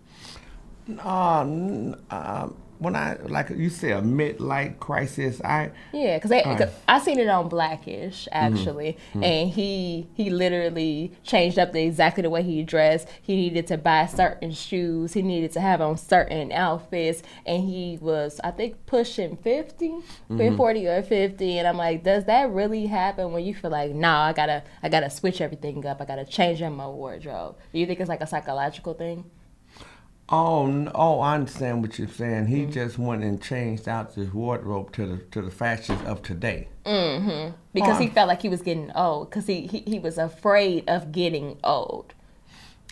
Uh, 1.06 1.40
n- 1.42 1.96
uh, 2.10 2.48
when 2.80 2.96
I 2.96 3.18
like 3.22 3.50
you 3.50 3.68
say 3.68 3.92
a 3.92 4.00
midlife 4.00 4.78
crisis, 4.78 5.40
I 5.42 5.70
Yeah, 5.92 6.18
because. 6.18 6.30
I 6.88 6.98
seen 6.98 7.18
it 7.18 7.28
on 7.28 7.48
Blackish 7.48 8.26
mm-hmm. 8.32 8.54
actually, 8.56 8.96
mm-hmm. 9.10 9.22
and 9.22 9.50
he 9.50 10.08
he 10.14 10.30
literally 10.30 11.12
changed 11.22 11.58
up 11.58 11.72
the, 11.72 11.82
exactly 11.82 12.22
the 12.22 12.30
way 12.30 12.42
he 12.42 12.62
dressed. 12.62 13.06
He 13.20 13.36
needed 13.36 13.66
to 13.68 13.76
buy 13.76 14.06
certain 14.06 14.52
shoes. 14.52 15.12
He 15.12 15.22
needed 15.22 15.52
to 15.52 15.60
have 15.60 15.80
on 15.82 15.98
certain 15.98 16.52
outfits, 16.52 17.22
and 17.44 17.62
he 17.62 17.98
was 18.00 18.40
I 18.42 18.50
think 18.50 18.86
pushing 18.86 19.36
mm-hmm. 19.36 20.38
50, 20.38 20.56
40 20.56 20.86
or 20.88 21.02
fifty. 21.02 21.58
And 21.58 21.68
I'm 21.68 21.76
like, 21.76 22.02
does 22.02 22.24
that 22.24 22.50
really 22.50 22.86
happen 22.86 23.32
when 23.32 23.44
you 23.44 23.54
feel 23.54 23.70
like, 23.70 23.94
nah, 23.94 24.24
I 24.24 24.32
gotta 24.32 24.64
I 24.82 24.88
gotta 24.88 25.10
switch 25.10 25.42
everything 25.42 25.84
up. 25.84 26.00
I 26.00 26.06
gotta 26.06 26.24
change 26.24 26.62
up 26.62 26.72
my 26.72 26.88
wardrobe. 26.88 27.56
Do 27.72 27.78
you 27.78 27.86
think 27.86 28.00
it's 28.00 28.08
like 28.08 28.22
a 28.22 28.26
psychological 28.26 28.94
thing? 28.94 29.30
Oh 30.30 30.90
oh 30.94 31.20
I 31.20 31.34
understand 31.34 31.82
what 31.82 31.98
you're 31.98 32.08
saying. 32.08 32.46
He 32.46 32.66
just 32.66 32.98
went 32.98 33.22
and 33.22 33.42
changed 33.42 33.88
out 33.88 34.14
his 34.14 34.32
wardrobe 34.32 34.92
to 34.92 35.06
the 35.06 35.18
to 35.32 35.42
the 35.42 35.50
fashions 35.50 36.02
of 36.06 36.22
today. 36.22 36.68
Mm-hmm. 36.84 37.54
Because 37.72 37.98
he 37.98 38.08
felt 38.08 38.28
like 38.28 38.42
he 38.42 38.48
was 38.48 38.62
getting 38.62 38.90
old. 38.92 39.30
Because 39.30 39.46
he, 39.46 39.66
he 39.66 39.80
he 39.80 39.98
was 39.98 40.18
afraid 40.18 40.88
of 40.88 41.12
getting 41.12 41.58
old. 41.62 42.14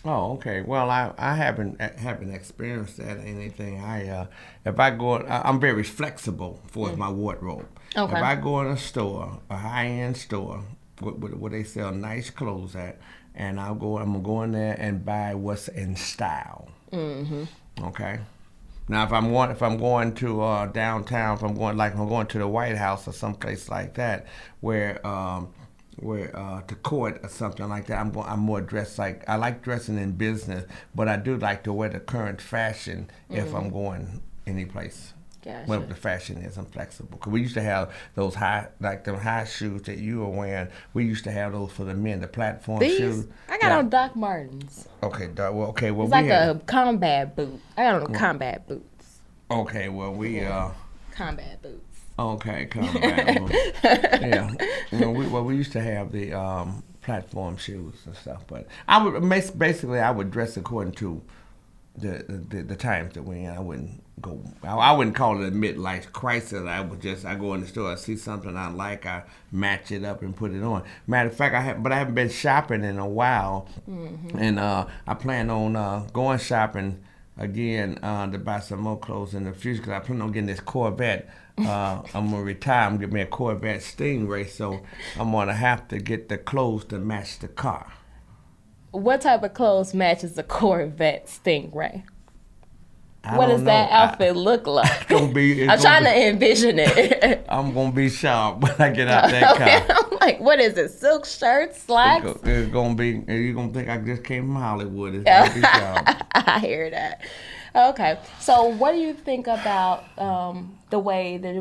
Oh, 0.05 0.33
okay. 0.33 0.61
Well, 0.61 0.89
I, 0.89 1.11
I 1.17 1.35
haven't 1.35 1.81
haven't 1.81 2.33
experienced 2.33 2.97
that 2.97 3.17
or 3.17 3.21
anything. 3.21 3.81
I 3.81 4.07
uh, 4.07 4.27
if 4.63 4.79
I 4.79 4.91
go, 4.91 5.17
I'm 5.17 5.59
very 5.59 5.83
flexible 5.83 6.61
for 6.67 6.95
my 6.95 7.09
wardrobe. 7.09 7.67
Okay. 7.97 8.15
If 8.15 8.23
I 8.23 8.35
go 8.35 8.61
in 8.61 8.67
a 8.67 8.77
store, 8.77 9.39
a 9.49 9.57
high 9.57 9.87
end 9.87 10.15
store, 10.15 10.63
where, 10.99 11.13
where 11.13 11.31
where 11.31 11.51
they 11.51 11.63
sell 11.63 11.91
nice 11.91 12.29
clothes 12.29 12.75
at, 12.75 12.97
and 13.35 13.59
I'll 13.59 13.75
go, 13.75 13.97
I'm 13.97 14.13
gonna 14.13 14.23
go 14.23 14.41
in 14.43 14.51
there 14.53 14.77
and 14.79 15.03
buy 15.03 15.35
what's 15.35 15.67
in 15.67 15.97
style. 15.97 16.69
Mm-hmm. 16.91 17.43
Okay. 17.83 18.19
Now, 18.87 19.03
if 19.03 19.13
I'm 19.13 19.31
going, 19.31 19.51
if 19.51 19.61
I'm 19.61 19.77
going 19.77 20.15
to 20.15 20.41
uh, 20.41 20.65
downtown, 20.65 21.37
if 21.37 21.43
I'm 21.43 21.55
going 21.55 21.77
like 21.77 21.93
if 21.93 21.99
I'm 21.99 22.09
going 22.09 22.27
to 22.27 22.39
the 22.39 22.47
White 22.47 22.75
House 22.77 23.07
or 23.07 23.13
someplace 23.13 23.69
like 23.69 23.93
that, 23.95 24.25
where 24.61 25.05
um, 25.05 25.53
where 25.97 26.35
uh, 26.35 26.61
to 26.63 26.75
court 26.75 27.19
or 27.21 27.29
something 27.29 27.69
like 27.69 27.85
that, 27.87 27.99
I'm 27.99 28.11
going, 28.11 28.27
I'm 28.27 28.39
more 28.39 28.61
dressed 28.61 28.97
like 28.97 29.23
I 29.29 29.35
like 29.35 29.61
dressing 29.61 29.99
in 29.99 30.13
business, 30.13 30.65
but 30.95 31.07
I 31.07 31.17
do 31.17 31.37
like 31.37 31.63
to 31.65 31.73
wear 31.73 31.89
the 31.89 31.99
current 31.99 32.41
fashion 32.41 33.11
if 33.29 33.53
I'm 33.53 33.69
going 33.69 34.21
any 34.47 34.65
place. 34.65 35.13
Gotcha. 35.53 35.65
Whatever 35.67 35.85
the 35.87 35.95
fashion 35.95 36.37
is, 36.37 36.57
I'm 36.57 36.65
flexible. 36.65 37.17
Cause 37.17 37.31
we 37.33 37.41
used 37.41 37.53
to 37.55 37.61
have 37.61 37.93
those 38.15 38.35
high, 38.35 38.67
like 38.79 39.03
them 39.03 39.17
high 39.17 39.45
shoes 39.45 39.83
that 39.83 39.97
you 39.97 40.19
were 40.19 40.29
wearing. 40.29 40.67
We 40.93 41.05
used 41.05 41.23
to 41.25 41.31
have 41.31 41.53
those 41.53 41.71
for 41.71 41.83
the 41.83 41.93
men, 41.93 42.21
the 42.21 42.27
platform 42.27 42.79
These 42.79 42.97
shoes. 42.97 43.27
I 43.47 43.57
got 43.57 43.67
Yeah. 43.69 43.77
on 43.79 43.89
Doc 43.89 44.15
Martens. 44.15 44.87
Okay, 45.03 45.27
doc- 45.27 45.53
well, 45.53 45.67
okay, 45.69 45.91
well 45.91 46.07
It's 46.07 46.15
we 46.15 46.21
like 46.21 46.25
had, 46.31 46.55
a 46.55 46.59
combat 46.59 47.35
boot. 47.35 47.59
I 47.77 47.83
got 47.83 48.03
on 48.03 48.13
combat 48.13 48.67
boots. 48.67 49.19
okay, 49.51 49.89
well 49.89 50.13
we 50.13 50.41
uh. 50.41 50.69
Combat 51.11 51.61
boots. 51.61 51.99
Okay, 52.17 52.65
come 52.69 52.93
back. 52.93 53.37
yeah, 53.83 54.51
you 54.91 54.99
know, 54.99 55.11
we, 55.11 55.27
well, 55.27 55.43
we 55.43 55.55
used 55.55 55.71
to 55.73 55.81
have 55.81 56.11
the 56.11 56.33
um, 56.33 56.83
platform 57.01 57.55
shoes 57.57 57.95
and 58.05 58.15
stuff, 58.15 58.43
but 58.47 58.67
I 58.87 59.01
would 59.03 59.27
basically 59.57 59.99
I 59.99 60.11
would 60.11 60.29
dress 60.31 60.57
according 60.57 60.93
to 60.95 61.21
the 61.99 62.23
the, 62.49 62.63
the 62.63 62.75
times 62.75 63.13
that 63.13 63.23
we're 63.23 63.35
in. 63.35 63.49
I 63.49 63.59
wouldn't 63.59 64.03
go. 64.21 64.41
I, 64.63 64.75
I 64.75 64.91
wouldn't 64.91 65.15
call 65.15 65.41
it 65.41 65.47
a 65.47 65.51
midlife 65.51 66.11
crisis. 66.11 66.65
I 66.67 66.81
would 66.81 67.01
just 67.01 67.25
I 67.25 67.35
go 67.35 67.53
in 67.53 67.61
the 67.61 67.67
store, 67.67 67.91
I 67.91 67.95
see 67.95 68.15
something 68.15 68.55
I 68.55 68.69
like, 68.69 69.05
I 69.05 69.23
match 69.51 69.91
it 69.91 70.03
up 70.03 70.21
and 70.21 70.35
put 70.35 70.51
it 70.51 70.63
on. 70.63 70.83
Matter 71.07 71.29
of 71.29 71.35
fact, 71.35 71.55
I 71.55 71.61
have, 71.61 71.83
but 71.83 71.91
I 71.91 71.97
haven't 71.97 72.15
been 72.15 72.29
shopping 72.29 72.83
in 72.83 72.99
a 72.99 73.07
while, 73.07 73.67
and 74.37 74.59
uh, 74.59 74.87
I 75.07 75.13
plan 75.13 75.49
on 75.49 75.75
uh, 75.75 76.07
going 76.13 76.39
shopping 76.39 77.03
again 77.37 77.97
uh, 78.03 78.29
to 78.29 78.37
buy 78.37 78.59
some 78.59 78.81
more 78.81 78.99
clothes 78.99 79.33
in 79.33 79.45
the 79.45 79.53
future 79.53 79.81
because 79.81 79.93
I 79.93 79.99
plan 79.99 80.21
on 80.21 80.31
getting 80.31 80.47
this 80.47 80.59
Corvette. 80.59 81.29
Uh, 81.57 82.01
I'm 82.13 82.31
gonna 82.31 82.43
retire. 82.43 82.85
I'm 82.85 82.93
gonna 82.95 83.07
get 83.07 83.13
me 83.13 83.21
a 83.21 83.25
Corvette 83.25 83.81
Stingray, 83.81 84.47
so 84.49 84.81
I'm 85.17 85.31
gonna 85.31 85.53
have 85.53 85.87
to 85.89 85.99
get 85.99 86.29
the 86.29 86.37
clothes 86.37 86.85
to 86.85 86.99
match 86.99 87.39
the 87.39 87.47
car. 87.47 87.93
What 88.91 89.21
type 89.21 89.43
of 89.43 89.53
clothes 89.53 89.93
matches 89.93 90.37
a 90.37 90.43
Corvette 90.57 91.27
Stingray? 91.27 92.03
I 93.21 93.37
what 93.37 93.47
does 93.47 93.63
that 93.65 93.89
know. 93.91 93.95
I- 93.97 94.03
outfit 94.03 94.35
look 94.35 94.65
like? 94.67 95.09
be- 95.33 95.61
it's 95.63 95.69
I'm 95.71 95.79
trying 95.79 96.03
to 96.05 96.27
envision 96.27 96.79
it. 96.79 97.45
I'm 97.49 97.73
gonna 97.73 97.91
be 97.91 98.09
shocked 98.21 98.63
when 98.63 98.73
I 98.79 98.89
get 98.91 99.09
out 99.09 99.29
that 99.29 99.57
car. 99.57 99.97
I'm 100.11 100.17
like, 100.19 100.39
what 100.39 100.59
is 100.59 100.77
it? 100.77 100.89
Silk 100.89 101.25
shirts, 101.25 101.75
It's 101.75 101.83
slacks? 101.85 102.23
go- 102.25 102.39
It's 102.43 102.71
gonna 102.71 102.95
be. 102.95 103.21
You're 103.27 103.53
gonna 103.53 103.73
think 103.73 103.89
I 103.89 103.97
just 103.97 104.23
came 104.23 104.43
from 104.45 104.55
Hollywood. 104.55 105.15
It's 105.15 105.23
gonna 105.25 105.53
be 105.53 105.61
sharp. 105.61 106.07
I 106.33 106.59
hear 106.59 106.89
that. 106.91 107.21
Okay, 107.75 108.17
so 108.39 108.65
what 108.67 108.93
do 108.93 108.97
you 108.97 109.13
think 109.13 109.45
about 109.47 110.05
um, 110.17 110.77
the 110.89 110.97
way 110.97 111.37
that 111.37 111.53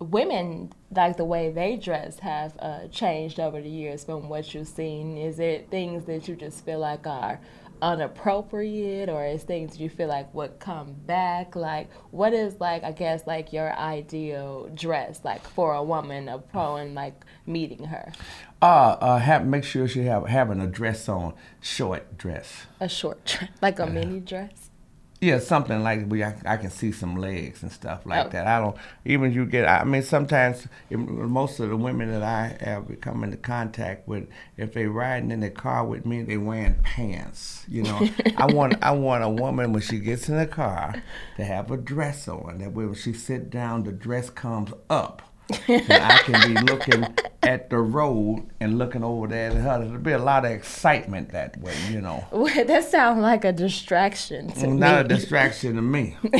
women, 0.00 0.72
like 0.90 1.16
the 1.16 1.24
way 1.24 1.50
they 1.50 1.76
dress, 1.76 2.18
have 2.20 2.56
uh, 2.58 2.88
changed 2.88 3.38
over 3.38 3.60
the 3.60 3.68
years 3.68 4.04
from 4.04 4.28
what 4.28 4.52
you've 4.54 4.68
seen? 4.68 5.16
Is 5.18 5.38
it 5.38 5.68
things 5.70 6.06
that 6.06 6.26
you 6.26 6.34
just 6.34 6.64
feel 6.64 6.78
like 6.78 7.06
are 7.06 7.40
inappropriate, 7.82 9.08
or 9.08 9.24
is 9.24 9.42
things 9.42 9.78
you 9.78 9.88
feel 9.88 10.08
like 10.08 10.32
would 10.34 10.58
come 10.58 10.94
back? 11.06 11.56
Like, 11.56 11.90
what 12.10 12.32
is 12.32 12.60
like, 12.60 12.82
I 12.84 12.92
guess, 12.92 13.26
like 13.26 13.52
your 13.52 13.72
ideal 13.72 14.70
dress, 14.74 15.20
like 15.24 15.46
for 15.46 15.74
a 15.74 15.82
woman 15.82 16.28
upon 16.28 16.94
like 16.94 17.24
meeting 17.46 17.84
her? 17.84 18.12
Uh, 18.62 18.96
uh, 19.00 19.18
have 19.18 19.46
make 19.46 19.64
sure 19.64 19.88
she 19.88 20.02
have 20.04 20.26
having 20.26 20.60
a 20.60 20.66
dress 20.66 21.08
on, 21.08 21.34
short 21.60 22.18
dress. 22.18 22.66
A 22.80 22.88
short 22.88 23.24
dress, 23.24 23.50
like 23.62 23.78
a 23.78 23.86
mini 23.86 24.20
dress. 24.20 24.69
Yeah, 25.22 25.38
something 25.38 25.82
like 25.82 26.06
we 26.08 26.24
I, 26.24 26.34
I 26.46 26.56
can 26.56 26.70
see 26.70 26.92
some 26.92 27.14
legs 27.14 27.62
and 27.62 27.70
stuff 27.70 28.06
like 28.06 28.26
Oh. 28.26 28.28
that. 28.30 28.46
I 28.46 28.58
don't 28.58 28.74
even 29.04 29.32
you 29.32 29.44
get. 29.44 29.68
I 29.68 29.84
mean, 29.84 30.02
sometimes 30.02 30.66
if, 30.88 30.98
most 30.98 31.60
of 31.60 31.68
the 31.68 31.76
women 31.76 32.10
that 32.10 32.22
I 32.22 32.56
have 32.64 32.86
come 33.02 33.22
into 33.22 33.36
contact 33.36 34.08
with, 34.08 34.28
if 34.56 34.72
they're 34.72 34.88
riding 34.88 35.30
in 35.30 35.40
the 35.40 35.50
car 35.50 35.84
with 35.84 36.06
me, 36.06 36.22
they're 36.22 36.40
wearing 36.40 36.76
pants. 36.82 37.66
You 37.68 37.82
know, 37.82 38.08
I 38.38 38.46
want 38.52 38.82
I 38.82 38.92
want 38.92 39.22
a 39.22 39.28
woman 39.28 39.74
when 39.74 39.82
she 39.82 39.98
gets 39.98 40.28
in 40.30 40.38
the 40.38 40.46
car 40.46 40.94
to 41.36 41.44
have 41.44 41.70
a 41.70 41.76
dress 41.76 42.26
on. 42.26 42.56
That 42.58 42.72
way, 42.72 42.86
when 42.86 42.94
she 42.94 43.12
sit 43.12 43.50
down, 43.50 43.82
the 43.84 43.92
dress 43.92 44.30
comes 44.30 44.72
up. 44.88 45.20
And 45.68 45.92
I 45.92 46.18
can 46.18 46.54
be 46.54 46.60
looking 46.62 47.06
at 47.42 47.70
the 47.70 47.78
road 47.78 48.48
and 48.60 48.78
looking 48.78 49.02
over 49.04 49.26
there 49.26 49.50
at 49.50 49.56
her. 49.56 49.84
There'll 49.84 49.98
be 49.98 50.12
a 50.12 50.18
lot 50.18 50.44
of 50.44 50.50
excitement 50.52 51.30
that 51.32 51.58
way, 51.60 51.74
you 51.90 52.00
know. 52.00 52.24
Well, 52.32 52.64
that 52.66 52.84
sounds 52.84 53.20
like 53.20 53.44
a 53.44 53.52
distraction 53.52 54.48
to 54.52 54.66
me. 54.66 54.76
Not 54.78 55.04
a 55.06 55.08
distraction 55.08 55.76
to 55.76 55.82
me. 55.82 56.16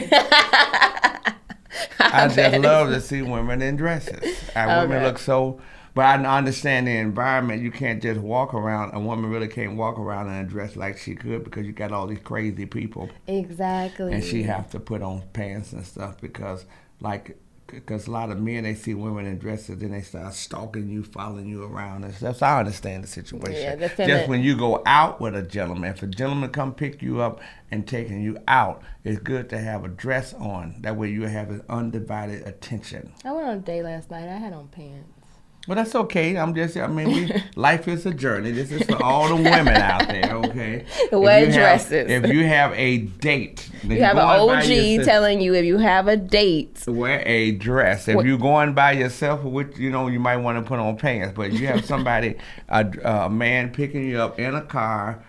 I 2.00 2.28
just 2.34 2.58
love 2.60 2.88
to 2.90 3.00
see 3.00 3.22
women 3.22 3.62
in 3.62 3.76
dresses. 3.76 4.22
Uh, 4.56 4.80
women 4.82 5.02
look 5.04 5.18
so, 5.18 5.60
but 5.94 6.02
I 6.04 6.38
understand 6.38 6.86
the 6.88 6.96
environment. 6.96 7.62
You 7.62 7.70
can't 7.70 8.02
just 8.02 8.20
walk 8.20 8.54
around. 8.54 8.94
A 8.94 9.00
woman 9.00 9.30
really 9.30 9.48
can't 9.48 9.76
walk 9.76 9.98
around 9.98 10.28
in 10.28 10.34
a 10.34 10.44
dress 10.44 10.76
like 10.76 10.98
she 10.98 11.14
could 11.14 11.44
because 11.44 11.66
you 11.66 11.72
got 11.72 11.92
all 11.92 12.06
these 12.06 12.18
crazy 12.20 12.66
people, 12.66 13.08
Exactly. 13.26 14.12
and 14.12 14.24
she 14.24 14.42
have 14.44 14.70
to 14.70 14.80
put 14.80 15.02
on 15.02 15.22
pants 15.32 15.72
and 15.72 15.86
stuff 15.86 16.20
because, 16.20 16.64
like, 17.00 17.36
because 17.70 18.06
a 18.06 18.10
lot 18.10 18.30
of 18.30 18.40
men 18.40 18.64
they 18.64 18.74
see 18.74 18.94
women 18.94 19.26
in 19.26 19.38
dresses, 19.38 19.78
then 19.78 19.92
they 19.92 20.02
start 20.02 20.34
stalking 20.34 20.88
you, 20.88 21.02
following 21.02 21.46
you 21.46 21.62
around 21.62 22.04
and 22.04 22.14
stuff. 22.14 22.38
So 22.38 22.46
I 22.46 22.58
understand 22.58 23.04
the 23.04 23.08
situation. 23.08 23.60
Yeah, 23.60 23.74
the 23.76 23.88
just 23.88 24.28
when 24.28 24.42
you 24.42 24.56
go 24.56 24.82
out 24.86 25.20
with 25.20 25.34
a 25.34 25.42
gentleman, 25.42 25.90
if 25.90 26.02
a 26.02 26.06
gentleman 26.06 26.50
come 26.50 26.74
pick 26.74 27.02
you 27.02 27.20
up 27.20 27.40
and 27.70 27.86
taking 27.86 28.22
you 28.22 28.38
out, 28.48 28.82
it's 29.04 29.20
good 29.20 29.48
to 29.50 29.58
have 29.58 29.84
a 29.84 29.88
dress 29.88 30.34
on. 30.34 30.76
That 30.80 30.96
way 30.96 31.10
you 31.10 31.22
have 31.22 31.48
his 31.48 31.62
undivided 31.68 32.46
attention. 32.46 33.12
I 33.24 33.32
went 33.32 33.46
on 33.46 33.56
a 33.58 33.60
date 33.60 33.84
last 33.84 34.10
night. 34.10 34.28
I 34.28 34.36
had 34.36 34.52
on 34.52 34.68
pants. 34.68 35.19
But 35.68 35.74
that's 35.74 35.94
okay. 35.94 36.36
I'm 36.36 36.54
just, 36.54 36.76
I 36.76 36.86
mean, 36.86 37.08
we, 37.08 37.42
life 37.54 37.86
is 37.86 38.06
a 38.06 38.14
journey. 38.14 38.50
This 38.50 38.72
is 38.72 38.82
for 38.84 39.00
all 39.02 39.28
the 39.28 39.36
women 39.36 39.68
out 39.68 40.08
there, 40.08 40.32
okay? 40.46 40.86
Wear 41.12 41.44
have- 41.44 41.54
dresses. 41.54 42.10
if 42.10 42.26
you 42.32 42.44
have 42.46 42.72
a 42.72 42.98
date, 42.98 43.68
You 43.84 44.00
have 44.02 44.16
an 44.16 44.22
OG 44.22 44.64
yourself- 44.68 45.04
telling 45.06 45.40
you 45.42 45.54
if 45.54 45.64
you 45.66 45.76
have 45.78 46.08
a 46.08 46.16
date. 46.16 46.82
wear 46.88 47.22
a 47.26 47.52
dress. 47.52 48.08
If 48.08 48.16
What- 48.16 48.26
you're 48.26 48.38
going 48.38 48.72
by 48.72 48.92
yourself, 48.92 49.42
which 49.44 49.76
you 49.78 49.90
know 49.90 50.08
you 50.08 50.18
might 50.18 50.38
want 50.38 50.58
to 50.58 50.66
put 50.66 50.78
on 50.78 50.96
pants, 50.96 51.34
but 51.36 51.48
if 51.52 51.60
you 51.60 51.66
have 51.66 51.84
somebody, 51.84 52.36
a, 52.70 52.86
a 53.04 53.30
man 53.30 53.70
picking 53.70 54.08
you 54.08 54.18
up 54.20 54.40
in 54.40 54.54
a 54.54 54.62
car, 54.62 55.22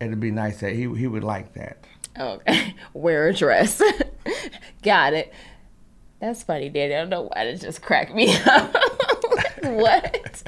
it'd 0.00 0.18
be 0.20 0.30
nice 0.30 0.60
that 0.60 0.72
he 0.72 0.92
he 0.96 1.06
would 1.06 1.22
like 1.24 1.52
that. 1.52 1.84
Okay, 2.18 2.74
wear 2.94 3.28
a 3.28 3.34
dress. 3.34 3.80
Got 4.82 5.12
it. 5.12 5.32
That's 6.18 6.42
funny, 6.42 6.68
Daddy. 6.70 6.94
I 6.94 6.98
don't 7.00 7.10
know 7.10 7.30
why 7.32 7.42
it 7.44 7.56
just 7.60 7.82
cracked 7.82 8.14
me 8.14 8.34
up. 8.46 8.74
What? 9.62 10.42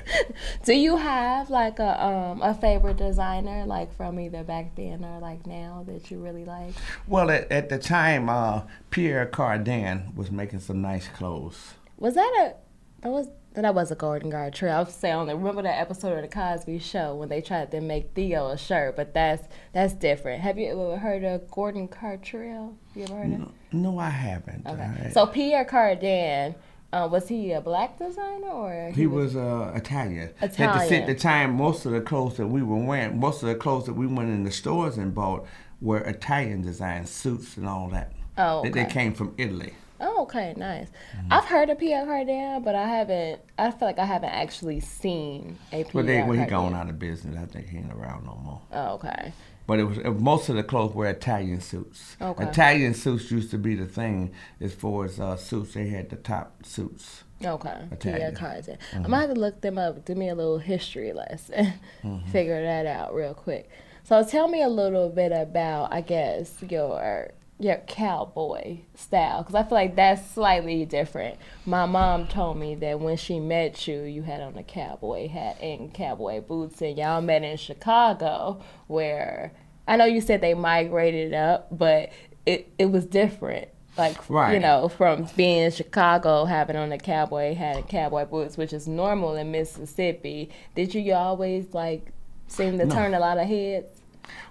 Do 0.65 0.75
you 0.75 0.97
have 0.97 1.51
like 1.51 1.79
a 1.79 2.05
um 2.05 2.43
a 2.43 2.55
favorite 2.55 2.97
designer 2.97 3.65
like 3.67 3.95
from 3.97 4.19
either 4.21 4.43
back 4.45 4.75
then 4.77 5.05
or 5.05 5.19
like 5.21 5.47
now 5.47 5.85
that 5.87 6.11
you 6.11 6.19
really 6.19 6.45
like? 6.45 6.75
Well, 7.07 7.31
at, 7.31 7.51
at 7.51 7.69
the 7.69 7.79
time, 7.79 8.29
uh, 8.29 8.63
Pierre 8.91 9.27
Cardin 9.27 10.15
was 10.15 10.31
making 10.31 10.61
some 10.61 10.81
nice 10.83 11.09
clothes. 11.09 11.75
Was 11.99 12.15
that 12.15 12.33
a 12.41 12.55
that 13.03 13.11
was 13.11 13.29
that 13.55 13.75
was 13.75 13.91
a 13.91 13.95
Gordon 13.95 14.31
Gartrell. 14.33 14.73
I 14.73 14.79
was 14.81 14.95
saying, 14.95 15.27
remember 15.27 15.61
that 15.63 15.79
episode 15.79 16.17
of 16.17 16.23
the 16.23 16.29
Cosby 16.29 16.79
Show 16.79 17.15
when 17.17 17.29
they 17.29 17.43
tried 17.43 17.71
to 17.73 17.83
make 17.83 18.15
Theo 18.15 18.49
a 18.49 18.57
shirt, 18.57 18.97
but 18.97 19.13
that's 19.13 19.47
that's 19.75 19.93
different. 19.93 20.41
Have 20.41 20.59
you 20.59 20.69
ever 20.73 20.97
heard 20.97 21.23
of 21.23 21.51
Gordon 21.51 21.87
Gartrell? 21.89 22.75
You 22.95 23.05
ever 23.05 23.17
heard 23.17 23.33
of? 23.35 23.53
No, 23.73 23.99
I 23.99 24.09
haven't. 24.09 24.67
Okay. 24.67 24.91
I- 25.07 25.11
So 25.11 25.27
Pierre 25.27 25.67
Cardin, 25.67 26.55
uh, 26.93 27.09
was 27.11 27.29
he 27.29 27.53
a 27.53 27.61
black 27.61 27.99
designer 27.99 28.49
or 28.49 28.93
He 28.95 29.07
was 29.07 29.35
uh, 29.35 29.73
Italian. 29.75 30.31
At 30.41 30.55
the, 30.55 30.65
Italian. 30.65 30.95
at 31.03 31.07
the 31.07 31.15
time, 31.15 31.55
most 31.55 31.87
of 31.87 31.93
the 31.93 32.01
clothes 32.01 32.37
that 32.37 32.47
we 32.47 32.63
were 32.63 32.77
wearing, 32.77 33.19
most 33.19 33.43
of 33.43 33.49
the 33.49 33.55
clothes 33.55 33.87
that 33.87 33.95
we 33.95 34.07
went 34.07 34.29
in 34.31 34.45
the 34.45 34.51
stores 34.51 34.99
and 34.99 35.15
bought 35.15 35.47
were 35.81 35.99
Italian 35.99 36.63
design 36.63 37.07
suits 37.07 37.57
and 37.57 37.67
all 37.69 37.89
that. 37.89 38.13
Oh, 38.39 38.63
They, 38.63 38.71
they 38.71 38.85
came 38.85 39.15
from 39.15 39.35
Italy. 39.39 39.75
Oh, 40.01 40.23
okay, 40.23 40.53
nice. 40.57 40.89
Mm-hmm. 41.17 41.33
I've 41.33 41.45
heard 41.45 41.71
of 41.71 41.79
Pierre 41.79 42.05
Cardin, 42.05 42.65
but 42.65 42.75
I 42.75 42.89
haven't. 42.89 43.41
I 43.57 43.71
feel 43.71 43.87
like 43.87 44.01
I 44.01 44.05
haven't 44.05 44.31
actually 44.31 44.81
seen 44.81 45.59
a 45.71 45.85
Pierre 45.85 45.91
But 45.93 46.07
they, 46.07 46.23
well, 46.23 46.33
he 46.33 46.45
gone 46.45 46.75
out 46.75 46.89
of 46.89 46.99
business. 46.99 47.39
I 47.41 47.47
think 47.47 47.69
he 47.69 47.79
ain't 47.79 47.93
around 47.93 48.27
no 48.27 48.35
more. 48.43 48.61
Oh, 48.73 48.95
okay. 48.95 49.33
But 49.67 49.79
it 49.79 49.85
was 49.85 49.99
it, 49.99 50.11
most 50.21 50.49
of 50.49 50.57
the 50.57 50.63
clothes 50.63 50.95
were 50.95 51.07
Italian 51.07 51.61
suits. 51.61 52.17
Okay. 52.21 52.45
Italian 52.45 52.95
suits 52.95 53.31
used 53.31 53.51
to 53.53 53.59
be 53.59 53.75
the 53.75 53.87
thing 53.87 54.33
as 54.61 54.75
far 54.75 55.05
as 55.05 55.21
uh, 55.21 55.37
suits. 55.37 55.75
They 55.75 55.89
had 55.89 56.11
the 56.11 56.17
top 56.17 56.65
suits. 56.67 57.25
Okay, 57.45 57.89
Italian. 57.91 58.35
Cardin. 58.35 58.79
Mm-hmm. 58.79 58.97
I'm 58.97 59.03
gonna 59.03 59.17
have 59.17 59.35
to 59.35 59.41
look 59.41 59.61
them 59.61 59.79
up. 59.79 60.05
Give 60.05 60.17
me 60.17 60.29
a 60.29 60.35
little 60.35 60.59
history 60.59 61.13
lesson. 61.13 61.75
Mm-hmm. 62.03 62.31
Figure 62.31 62.61
that 62.61 62.85
out 62.85 63.15
real 63.15 63.33
quick. 63.33 63.71
So 64.03 64.25
tell 64.25 64.49
me 64.49 64.63
a 64.63 64.69
little 64.69 65.09
bit 65.09 65.31
about, 65.31 65.93
I 65.93 66.01
guess, 66.01 66.61
your 66.69 67.31
your 67.63 67.79
cowboy 67.87 68.79
style, 68.95 69.43
because 69.43 69.55
I 69.55 69.63
feel 69.63 69.77
like 69.77 69.97
that's 69.97 70.31
slightly 70.31 70.85
different. 70.85 71.39
My 71.67 71.87
mom 71.87 72.27
told 72.27 72.59
me 72.59 72.75
that 72.77 73.01
when 73.01 73.17
she 73.17 73.41
met 73.41 73.87
you, 73.87 74.03
you 74.03 74.23
had 74.23 74.41
on 74.41 74.57
a 74.57 74.63
cowboy 74.63 75.29
hat 75.29 75.59
and 75.61 75.93
cowboy 75.93 76.41
boots, 76.41 76.81
and 76.83 76.97
y'all 76.97 77.21
met 77.21 77.43
in 77.43 77.57
Chicago, 77.57 78.63
where 78.87 79.53
I 79.87 79.97
know 79.97 80.05
you 80.05 80.21
said 80.21 80.41
they 80.41 80.55
migrated 80.55 81.35
up, 81.35 81.69
but 81.71 82.11
it 82.47 82.73
it 82.79 82.87
was 82.87 83.05
different. 83.05 83.69
Like 83.97 84.29
right. 84.31 84.55
you 84.55 84.61
know, 84.61 84.89
from 84.89 85.29
being 85.37 85.65
in 85.65 85.71
Chicago, 85.71 86.45
having 86.45 86.77
on 86.77 86.93
a 86.93 86.99
cowboy 86.99 87.55
hat 87.55 87.77
and 87.77 87.89
cowboy 87.89 88.25
boots, 88.25 88.57
which 88.57 88.73
is 88.73 88.89
normal 88.89 89.37
in 89.37 89.51
Mississippi. 89.51 90.51
Did 90.75 90.95
you 90.95 91.13
always 91.13 91.75
like 91.75 92.13
seem 92.47 92.79
to 92.79 92.87
turn 92.87 93.15
a 93.15 93.21
lot 93.21 93.39
of 93.39 93.47
heads? 93.47 94.02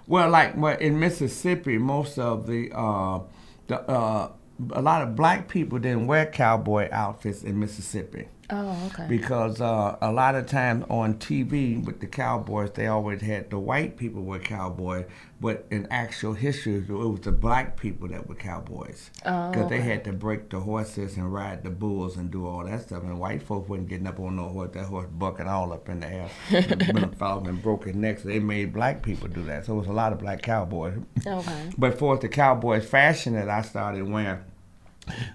Well, 0.06 0.30
like 0.30 0.56
well, 0.56 0.76
in 0.78 0.98
Mississippi, 0.98 1.78
most 1.78 2.18
of 2.18 2.46
the 2.46 2.70
uh, 2.74 3.20
the 3.68 3.80
uh, 3.88 4.30
a 4.72 4.82
lot 4.82 5.02
of 5.02 5.16
black 5.16 5.48
people 5.48 5.78
didn't 5.78 6.06
wear 6.06 6.26
cowboy 6.26 6.88
outfits 6.92 7.42
in 7.42 7.58
Mississippi. 7.58 8.28
Oh, 8.54 8.76
okay. 8.92 9.06
because 9.08 9.62
uh, 9.62 9.96
a 10.02 10.12
lot 10.12 10.34
of 10.34 10.46
times 10.46 10.84
on 10.90 11.14
TV 11.14 11.82
with 11.82 12.00
the 12.00 12.06
cowboys, 12.06 12.70
they 12.72 12.86
always 12.86 13.22
had 13.22 13.48
the 13.48 13.58
white 13.58 13.96
people 13.96 14.22
were 14.22 14.38
cowboys, 14.38 15.06
but 15.40 15.64
in 15.70 15.88
actual 15.90 16.34
history, 16.34 16.74
it 16.76 16.88
was 16.90 17.20
the 17.20 17.32
black 17.32 17.80
people 17.80 18.08
that 18.08 18.28
were 18.28 18.34
cowboys 18.34 19.10
Oh, 19.24 19.50
because 19.50 19.70
they 19.70 19.80
had 19.80 20.04
to 20.04 20.12
break 20.12 20.50
the 20.50 20.60
horses 20.60 21.16
and 21.16 21.32
ride 21.32 21.64
the 21.64 21.70
bulls 21.70 22.18
and 22.18 22.30
do 22.30 22.46
all 22.46 22.64
that 22.66 22.82
stuff. 22.82 23.02
And 23.04 23.18
white 23.18 23.42
folks 23.42 23.70
wasn't 23.70 23.88
getting 23.88 24.06
up 24.06 24.20
on 24.20 24.36
no 24.36 24.48
horse; 24.50 24.70
that 24.74 24.84
horse 24.84 25.08
bucking 25.10 25.48
all 25.48 25.72
up 25.72 25.88
in 25.88 26.00
the 26.00 26.08
air, 26.08 26.30
been 26.50 27.12
falling 27.18 27.46
and 27.46 27.62
broke 27.62 27.86
his 27.86 27.96
neck. 27.96 28.18
So 28.20 28.28
they 28.28 28.38
made 28.38 28.74
black 28.74 29.02
people 29.02 29.28
do 29.28 29.42
that. 29.44 29.64
So 29.64 29.72
it 29.74 29.78
was 29.78 29.86
a 29.88 29.92
lot 29.92 30.12
of 30.12 30.18
black 30.18 30.42
cowboys. 30.42 30.98
Okay. 31.26 31.70
But 31.78 31.98
for 31.98 32.18
the 32.18 32.28
cowboy 32.28 32.82
fashion 32.82 33.32
that 33.32 33.48
I 33.48 33.62
started 33.62 34.06
wearing, 34.06 34.40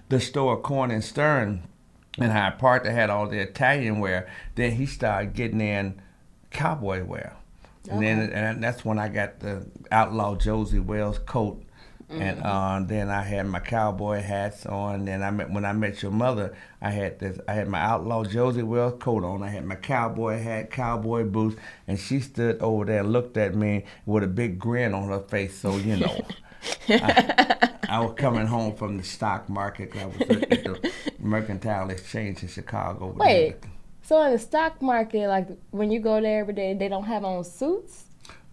the 0.08 0.20
store 0.20 0.56
Corn 0.60 0.92
and 0.92 1.02
Stern 1.02 1.64
in 2.16 2.30
Hyde 2.30 2.58
Park 2.58 2.84
that 2.84 2.92
had 2.92 3.10
all 3.10 3.28
the 3.28 3.38
Italian 3.38 4.00
wear, 4.00 4.28
then 4.54 4.72
he 4.72 4.86
started 4.86 5.34
getting 5.34 5.60
in 5.60 6.00
cowboy 6.50 7.04
wear. 7.04 7.34
And 7.90 8.02
then 8.02 8.32
and 8.32 8.62
that's 8.62 8.84
when 8.84 8.98
I 8.98 9.08
got 9.08 9.40
the 9.40 9.66
outlaw 9.90 10.34
Josey 10.34 10.78
Wales 10.78 11.18
coat 11.20 11.62
and 12.10 12.42
uh, 12.42 12.80
then 12.84 13.10
I 13.10 13.22
had 13.22 13.46
my 13.46 13.60
cowboy 13.60 14.22
hats 14.22 14.64
on. 14.64 14.94
And 14.94 15.08
then 15.08 15.22
I 15.22 15.30
met 15.30 15.50
when 15.50 15.64
I 15.64 15.72
met 15.72 16.02
your 16.02 16.10
mother, 16.10 16.56
I 16.80 16.90
had 16.90 17.18
this. 17.18 17.38
I 17.46 17.52
had 17.52 17.68
my 17.68 17.80
outlaw 17.80 18.24
Josey 18.24 18.62
Wales 18.62 18.94
coat 18.98 19.24
on. 19.24 19.42
I 19.42 19.48
had 19.50 19.64
my 19.64 19.74
cowboy 19.74 20.38
hat, 20.38 20.70
cowboy 20.70 21.24
boots, 21.24 21.56
and 21.86 21.98
she 21.98 22.20
stood 22.20 22.60
over 22.60 22.86
there 22.86 23.00
and 23.00 23.12
looked 23.12 23.36
at 23.36 23.54
me 23.54 23.84
with 24.06 24.24
a 24.24 24.28
big 24.28 24.58
grin 24.58 24.94
on 24.94 25.08
her 25.08 25.20
face. 25.20 25.58
So 25.58 25.76
you 25.76 25.98
know. 25.98 26.20
I, 26.88 27.70
I 27.88 28.00
was 28.00 28.14
coming 28.16 28.46
home 28.46 28.74
from 28.74 28.96
the 28.96 29.04
stock 29.04 29.48
market. 29.48 29.94
I 29.96 30.06
was 30.06 30.20
at 30.20 30.64
the 30.64 30.92
Mercantile 31.18 31.90
Exchange 31.90 32.42
in 32.42 32.48
Chicago. 32.48 33.14
Wait. 33.16 33.56
So 34.02 34.22
in 34.22 34.32
the 34.32 34.38
stock 34.38 34.80
market, 34.80 35.28
like 35.28 35.48
when 35.70 35.90
you 35.90 36.00
go 36.00 36.20
there 36.20 36.40
every 36.40 36.54
day, 36.54 36.74
they 36.74 36.88
don't 36.88 37.04
have 37.04 37.24
on 37.24 37.44
suits. 37.44 38.04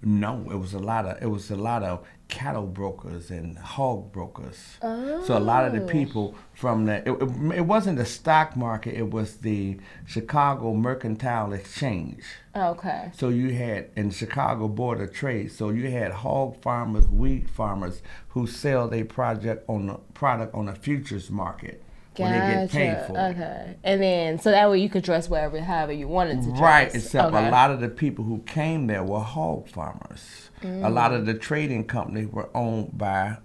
No, 0.01 0.45
it 0.51 0.55
was 0.57 0.73
a 0.73 0.79
lot 0.79 1.05
of 1.05 1.21
it 1.21 1.27
was 1.27 1.49
a 1.49 1.55
lot 1.55 1.81
of 1.81 2.05
cattle 2.27 2.65
brokers 2.65 3.31
and 3.31 3.57
hog 3.57 4.11
brokers. 4.11 4.77
Oh. 4.81 5.23
So 5.23 5.37
a 5.37 5.39
lot 5.39 5.65
of 5.65 5.73
the 5.73 5.83
Oh. 5.83 5.87
people 5.87 6.35
from 6.53 6.85
the 6.85 6.97
it, 7.07 7.11
it, 7.11 7.57
it 7.59 7.65
wasn't 7.65 7.97
the 7.97 8.05
stock 8.05 8.55
market, 8.55 8.95
it 8.95 9.09
was 9.11 9.37
the 9.37 9.77
Chicago 10.05 10.73
Mercantile 10.73 11.53
Exchange. 11.53 12.23
Okay. 12.55 13.11
So 13.15 13.29
you 13.29 13.53
had 13.53 13.89
in 13.95 14.11
Chicago 14.11 14.67
Board 14.67 14.99
of 15.01 15.13
Trade. 15.13 15.51
So 15.51 15.69
you 15.69 15.89
had 15.89 16.11
hog 16.11 16.61
farmers, 16.61 17.07
wheat 17.07 17.49
farmers 17.49 18.01
who 18.29 18.45
sell 18.45 18.87
their 18.87 19.05
project 19.05 19.63
on 19.69 19.87
the 19.87 19.93
product 20.13 20.53
on 20.53 20.65
the 20.65 20.73
futures 20.75 21.31
market 21.31 21.81
when 22.19 22.31
they 22.31 22.37
get 22.37 22.71
paid 22.71 22.91
Gotcha. 22.93 23.05
for 23.07 23.13
it. 23.17 23.21
Okay. 23.31 23.75
And 23.83 24.01
then 24.01 24.39
so 24.39 24.51
that 24.51 24.69
way 24.69 24.79
you 24.79 24.89
could 24.89 25.03
dress 25.03 25.29
wherever, 25.29 25.59
however 25.61 25.91
you 25.93 26.07
wanted 26.07 26.41
to 26.43 26.49
dress. 26.49 26.59
Right, 26.61 26.95
except 26.95 27.33
Okay. 27.33 27.47
a 27.47 27.51
lot 27.51 27.71
of 27.71 27.79
the 27.81 27.89
people 27.89 28.25
who 28.25 28.39
came 28.39 28.87
there 28.87 29.03
were 29.03 29.19
hog 29.19 29.67
farmers. 29.67 30.49
Mm. 30.61 30.85
A 30.85 30.89
lot 30.89 31.13
of 31.13 31.25
the 31.25 31.33
trading 31.33 31.83
companies 31.85 32.27
were 32.31 32.49
owned 32.55 32.97
by 32.97 33.37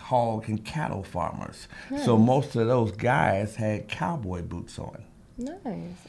hog 0.00 0.48
and 0.48 0.64
cattle 0.64 1.02
farmers. 1.02 1.68
So 2.04 2.16
most 2.16 2.54
of 2.56 2.66
those 2.68 2.92
guys 2.92 3.56
had 3.56 3.88
cowboy 3.88 4.42
boots 4.42 4.78
on. 4.78 5.02
Nice. 5.38 5.56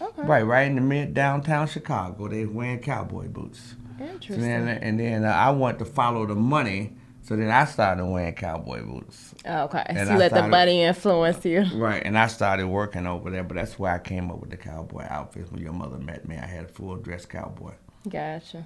Okay. 0.02 0.22
Right, 0.24 0.44
right 0.44 0.68
in 0.68 0.76
the 0.76 0.82
mid 0.82 1.14
downtown 1.14 1.68
Chicago, 1.68 2.28
they 2.28 2.46
were 2.46 2.54
wearing 2.54 2.80
cowboy 2.80 3.28
boots. 3.28 3.76
So 3.98 4.04
Interesting. 4.06 4.42
then, 4.42 4.68
and 4.68 5.00
then 5.00 5.26
uh, 5.26 5.30
I 5.30 5.50
wanted 5.50 5.80
to 5.80 5.86
follow 5.86 6.26
the 6.26 6.36
money, 6.36 6.94
so 7.28 7.36
then 7.36 7.52
I 7.52 7.66
started 7.66 8.06
wearing 8.06 8.34
cowboy 8.34 8.84
boots. 8.84 9.36
okay. 9.46 9.84
and 9.88 9.98
so 9.98 10.04
you 10.06 10.10
I 10.12 10.18
let 10.18 10.30
the 10.32 10.36
started- 10.38 10.52
money 10.52 10.84
influence 10.84 11.44
you. 11.46 11.66
Right, 11.76 12.02
and 12.06 12.18
I 12.18 12.28
started 12.28 12.68
working 12.68 13.06
over 13.06 13.30
there, 13.30 13.44
but 13.44 13.56
that's 13.56 13.78
where 13.78 13.94
I 13.94 14.00
came 14.00 14.32
up 14.32 14.40
with 14.40 14.50
the 14.52 14.58
cowboy 14.58 15.06
outfits. 15.10 15.52
When 15.52 15.62
your 15.62 15.74
mother 15.74 15.98
met 15.98 16.28
me, 16.28 16.38
I 16.38 16.46
had 16.46 16.66
a 16.66 16.70
full 16.70 16.96
dress 16.96 17.26
cowboy. 17.26 17.74
Gotcha. 18.08 18.66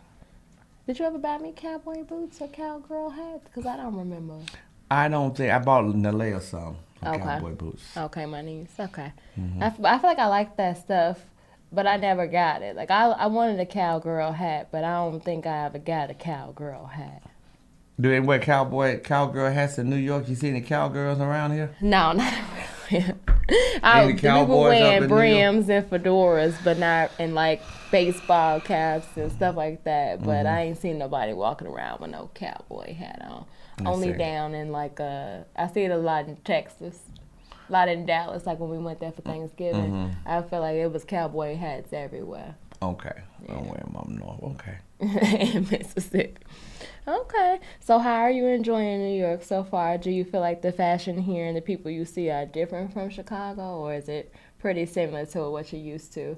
Did 0.87 0.99
you 0.99 1.05
ever 1.05 1.17
buy 1.17 1.37
me 1.37 1.53
cowboy 1.55 2.03
boots 2.03 2.41
or 2.41 2.47
cowgirl 2.49 3.09
hats? 3.11 3.43
Because 3.45 3.65
I 3.65 3.77
don't 3.77 3.95
remember. 3.95 4.35
I 4.89 5.07
don't 5.07 5.35
think 5.35 5.51
I 5.51 5.59
bought 5.59 5.85
Nalea 5.85 6.41
some, 6.41 6.77
some 7.01 7.13
Okay. 7.15 7.23
cowboy 7.23 7.51
boots. 7.53 7.95
Okay, 7.97 8.25
my 8.25 8.41
niece. 8.41 8.73
Okay. 8.79 9.13
Mm-hmm. 9.39 9.63
I, 9.63 9.65
f- 9.67 9.83
I 9.85 9.97
feel 9.99 10.09
like 10.09 10.19
I 10.19 10.27
like 10.27 10.57
that 10.57 10.77
stuff, 10.79 11.19
but 11.71 11.87
I 11.87 11.97
never 11.97 12.27
got 12.27 12.61
it. 12.61 12.75
Like 12.75 12.91
I, 12.91 13.05
I 13.11 13.27
wanted 13.27 13.59
a 13.59 13.65
cowgirl 13.65 14.33
hat, 14.33 14.67
but 14.71 14.83
I 14.83 14.95
don't 14.95 15.23
think 15.23 15.45
I 15.45 15.65
ever 15.65 15.79
got 15.79 16.09
a 16.09 16.13
cowgirl 16.13 16.87
hat. 16.87 17.23
Do 18.01 18.09
they 18.09 18.19
wear 18.19 18.39
cowboy 18.39 18.99
cowgirl 19.01 19.51
hats 19.51 19.77
in 19.77 19.87
New 19.89 19.95
York? 19.95 20.27
You 20.27 20.33
see 20.35 20.49
any 20.49 20.61
cowgirls 20.61 21.19
around 21.19 21.51
here? 21.51 21.75
No, 21.81 22.13
not 22.13 22.33
really. 22.91 23.13
I, 23.83 24.03
Any 24.03 24.13
people 24.13 24.29
cowboys 24.29 24.69
wearing 24.71 24.83
up 24.83 24.93
in 24.95 25.01
New 25.03 25.07
brims 25.09 25.69
and 25.69 25.87
fedoras, 25.87 26.55
but 26.63 26.79
not 26.79 27.11
in 27.19 27.35
like 27.35 27.61
baseball 27.91 28.59
caps 28.59 29.05
and 29.15 29.31
stuff 29.31 29.55
like 29.55 29.83
that. 29.83 30.17
Mm-hmm. 30.17 30.25
But 30.25 30.47
I 30.47 30.61
ain't 30.63 30.79
seen 30.81 30.97
nobody 30.97 31.33
walking 31.33 31.67
around 31.67 32.01
with 32.01 32.09
no 32.09 32.31
cowboy 32.33 32.95
hat 32.95 33.21
on. 33.29 33.45
I 33.85 33.89
Only 33.89 34.13
see. 34.13 34.17
down 34.17 34.55
in 34.55 34.71
like 34.71 34.99
uh, 34.99 35.39
I 35.55 35.67
see 35.67 35.81
it 35.81 35.91
a 35.91 35.97
lot 35.97 36.27
in 36.27 36.37
Texas, 36.37 36.97
a 37.69 37.71
lot 37.71 37.87
in 37.87 38.05
Dallas. 38.07 38.47
Like 38.47 38.59
when 38.59 38.69
we 38.71 38.79
went 38.79 38.99
there 38.99 39.11
for 39.11 39.21
Thanksgiving, 39.21 39.91
Mm-hmm. 39.91 40.27
I 40.27 40.41
feel 40.41 40.61
like 40.61 40.75
it 40.75 40.91
was 40.91 41.03
cowboy 41.03 41.55
hats 41.55 41.93
everywhere 41.93 42.55
Okay, 42.83 43.21
I'm 43.47 43.65
wearing 43.67 43.95
up 43.95 44.07
north. 44.09 44.41
Okay. 44.43 44.77
in 45.53 45.67
Mississippi. 45.69 46.37
Okay, 47.07 47.59
so 47.79 47.97
how 47.97 48.21
are 48.21 48.29
you 48.29 48.45
enjoying 48.45 48.99
New 48.99 49.19
York 49.19 49.43
so 49.43 49.63
far? 49.63 49.97
Do 49.97 50.11
you 50.11 50.23
feel 50.23 50.39
like 50.39 50.61
the 50.61 50.71
fashion 50.71 51.17
here 51.17 51.47
and 51.47 51.57
the 51.57 51.61
people 51.61 51.89
you 51.89 52.05
see 52.05 52.29
are 52.29 52.45
different 52.45 52.93
from 52.93 53.09
Chicago, 53.09 53.79
or 53.79 53.95
is 53.95 54.07
it 54.07 54.31
pretty 54.59 54.85
similar 54.85 55.25
to 55.27 55.49
what 55.49 55.73
you're 55.73 55.81
used 55.81 56.13
to? 56.13 56.37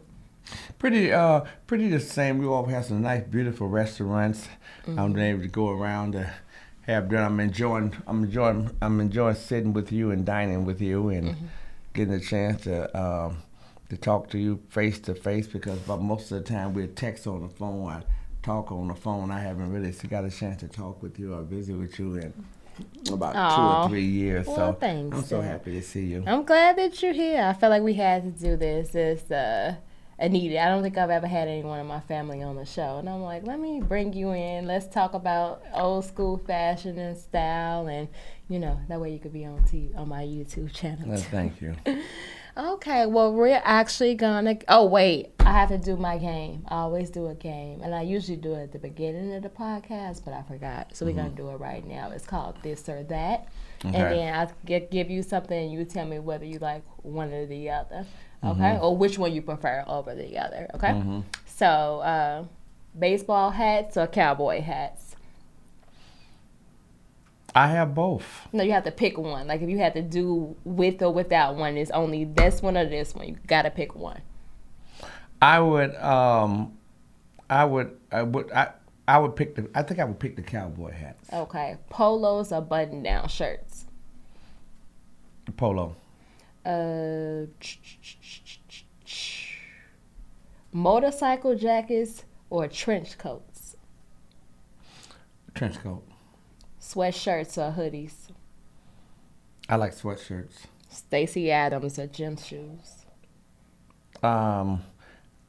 Pretty, 0.80 1.12
uh, 1.12 1.42
pretty 1.68 1.90
the 1.90 2.00
same. 2.00 2.38
We 2.38 2.46
all 2.46 2.66
have 2.66 2.86
some 2.86 3.02
nice, 3.02 3.24
beautiful 3.24 3.68
restaurants. 3.68 4.48
I'm 4.88 5.18
able 5.18 5.42
to 5.42 5.48
go 5.48 5.70
around 5.70 6.14
to 6.14 6.34
have 6.88 7.10
dinner. 7.10 7.24
I'm 7.24 7.40
enjoying, 7.42 7.96
I'm 8.08 8.24
enjoying, 8.24 8.70
I'm 8.82 9.02
enjoying 9.02 9.36
sitting 9.36 9.74
with 9.74 9.92
you 9.92 10.12
and 10.12 10.26
dining 10.26 10.64
with 10.64 10.82
you 10.82 11.10
and 11.10 11.50
getting 11.94 12.14
a 12.14 12.20
chance 12.22 12.64
to 12.64 12.98
um, 13.00 13.44
to 13.90 13.98
talk 13.98 14.30
to 14.30 14.38
you 14.38 14.62
face 14.70 15.00
to 15.00 15.14
face 15.14 15.48
because 15.48 15.86
most 15.88 16.32
of 16.32 16.44
the 16.44 16.50
time 16.50 16.74
we're 16.74 16.88
text 16.88 17.28
on 17.28 17.42
the 17.42 17.50
phone. 17.50 17.88
I 17.90 18.04
talk 18.44 18.72
on 18.72 18.90
the 18.90 18.96
phone. 18.96 19.32
I 19.32 19.40
haven't 19.40 19.72
really 19.72 19.92
got 20.08 20.26
a 20.26 20.30
chance 20.30 20.60
to 20.60 20.68
talk 20.68 21.02
with 21.02 21.18
you 21.18 21.34
or 21.34 21.42
visit 21.42 21.76
with 21.76 21.98
you 21.98 22.16
in 22.16 22.34
about 23.12 23.34
two 23.34 23.62
or 23.62 23.90
three 23.90 24.06
years. 24.06 24.46
Well, 24.46 24.56
so 24.56 24.74
thanks, 24.74 25.18
I'm 25.18 25.24
so 25.24 25.42
happy 25.42 25.72
to 25.72 25.82
see 25.82 26.06
you. 26.06 26.24
I'm 26.28 26.44
glad 26.44 26.78
that 26.78 27.02
you're 27.02 27.14
here. 27.14 27.42
I 27.42 27.54
feel 27.54 27.70
like 27.70 27.84
we 27.84 27.94
had 27.94 28.24
to 28.24 28.44
do 28.44 28.56
this. 28.56 28.94
It's 28.94 29.32
uh, 29.32 29.76
I 30.20 30.28
needed. 30.28 30.58
I 30.58 30.70
don't 30.70 30.84
think 30.84 30.98
I've 30.98 31.10
ever 31.10 31.28
had 31.28 31.48
anyone 31.48 31.80
in 31.80 31.88
my 31.88 32.02
family 32.02 32.44
on 32.44 32.56
the 32.56 32.66
show, 32.66 32.98
and 33.00 33.10
I'm 33.10 33.22
like, 33.22 33.46
let 33.46 33.60
me 33.60 33.82
bring 33.82 34.14
you 34.14 34.32
in. 34.32 34.68
Let's 34.68 34.88
talk 34.88 35.14
about 35.14 35.64
old 35.74 36.06
school 36.06 36.38
fashion 36.38 37.00
and 37.00 37.18
style, 37.18 37.88
and 37.88 38.08
you 38.50 38.60
know 38.60 38.80
that 38.90 39.00
way 39.00 39.12
you 39.12 39.20
could 39.20 39.34
be 39.34 39.46
on 39.46 39.64
t- 39.66 39.92
on 39.96 40.10
my 40.10 40.24
YouTube 40.24 40.74
channel. 40.74 41.10
Well, 41.10 41.18
thank 41.18 41.62
you. 41.62 41.76
Okay, 42.56 43.08
well, 43.08 43.34
we're 43.34 43.60
actually 43.64 44.14
gonna. 44.14 44.58
Oh, 44.68 44.86
wait, 44.86 45.32
I 45.40 45.54
have 45.54 45.70
to 45.70 45.78
do 45.80 45.98
my 45.98 46.20
game. 46.20 46.64
I 46.68 46.76
always 46.76 47.10
do 47.10 47.28
a 47.28 47.34
game, 47.34 47.82
and 47.82 47.96
I 47.96 48.04
usually 48.04 48.38
do 48.38 48.54
it 48.54 48.64
at 48.64 48.72
the 48.72 48.80
beginning 48.80 49.34
of 49.34 49.42
the 49.42 49.50
podcast, 49.50 50.24
but 50.24 50.34
I 50.34 50.44
forgot. 50.44 50.96
So 50.96 51.06
we're 51.06 51.14
gonna 51.14 51.30
mm-hmm. 51.30 51.38
do 51.38 51.50
it 51.50 51.60
right 51.60 51.86
now. 51.86 52.12
It's 52.12 52.28
called 52.28 52.58
This 52.62 52.88
or 52.88 53.04
That. 53.04 53.48
And 53.84 53.96
then 53.96 54.34
I 54.34 54.48
gi- 54.66 54.88
give 54.92 55.10
you 55.10 55.24
something, 55.24 55.58
and 55.58 55.74
you 55.74 55.84
tell 55.84 56.06
me 56.06 56.20
whether 56.20 56.46
you 56.46 56.60
like 56.60 56.84
one 57.02 57.34
or 57.34 57.46
the 57.48 57.72
other. 57.72 58.06
Okay, 58.44 58.60
mm-hmm. 58.60 58.84
or 58.84 58.96
which 58.96 59.18
one 59.18 59.34
you 59.34 59.42
prefer 59.42 59.84
over 59.88 60.14
the 60.14 60.38
other. 60.38 60.70
Okay. 60.76 60.90
Mm-hmm. 60.90 61.22
So, 61.46 61.66
uh, 61.66 62.46
baseball 62.98 63.52
hats 63.52 63.98
or 63.98 64.06
cowboy 64.08 64.62
hats? 64.62 65.03
I 67.56 67.68
have 67.68 67.94
both. 67.94 68.48
No, 68.52 68.64
you 68.64 68.72
have 68.72 68.84
to 68.86 68.92
pick 68.92 69.18
one. 69.18 69.48
Like 69.48 69.62
if 69.62 69.70
you 69.70 69.78
had 69.78 69.94
to 69.94 70.02
do 70.02 70.56
with 70.64 71.02
or 71.02 71.14
without 71.14 71.56
one, 71.56 71.78
it's 71.78 71.92
only 71.92 72.26
this 72.26 72.62
one 72.62 72.78
or 72.78 72.88
this 72.88 73.14
one. 73.14 73.28
You 73.28 73.38
gotta 73.48 73.70
pick 73.70 73.96
one. 73.96 74.22
I 75.42 75.60
would 75.60 75.96
um 75.98 76.78
I 77.50 77.66
would 77.66 77.98
I 78.12 78.24
would 78.24 78.52
I 78.52 78.72
I 79.08 79.18
would 79.20 79.36
pick 79.36 79.56
the 79.56 79.70
I 79.76 79.84
think 79.84 80.00
I 80.00 80.06
would 80.06 80.20
pick 80.20 80.36
the 80.36 80.42
cowboy 80.42 80.92
hats. 80.92 81.30
Okay, 81.32 81.78
polos 81.90 82.52
or 82.52 82.62
button-down 82.62 83.28
shirts. 83.28 83.86
Polo. 85.58 85.96
Uh, 86.66 87.48
motorcycle 90.72 91.56
jackets 91.56 92.24
or 92.50 92.68
trench 92.68 93.18
coats. 93.18 93.76
Trench 95.54 95.78
coat. 95.80 96.08
Sweatshirts 96.94 97.58
or 97.58 97.74
hoodies. 97.76 98.14
I 99.68 99.78
like 99.78 99.96
sweatshirts. 99.96 100.68
Stacy 100.90 101.52
Adams 101.52 101.98
or 101.98 102.08
gym 102.08 102.38
shoes. 102.38 103.06
Um 104.22 104.84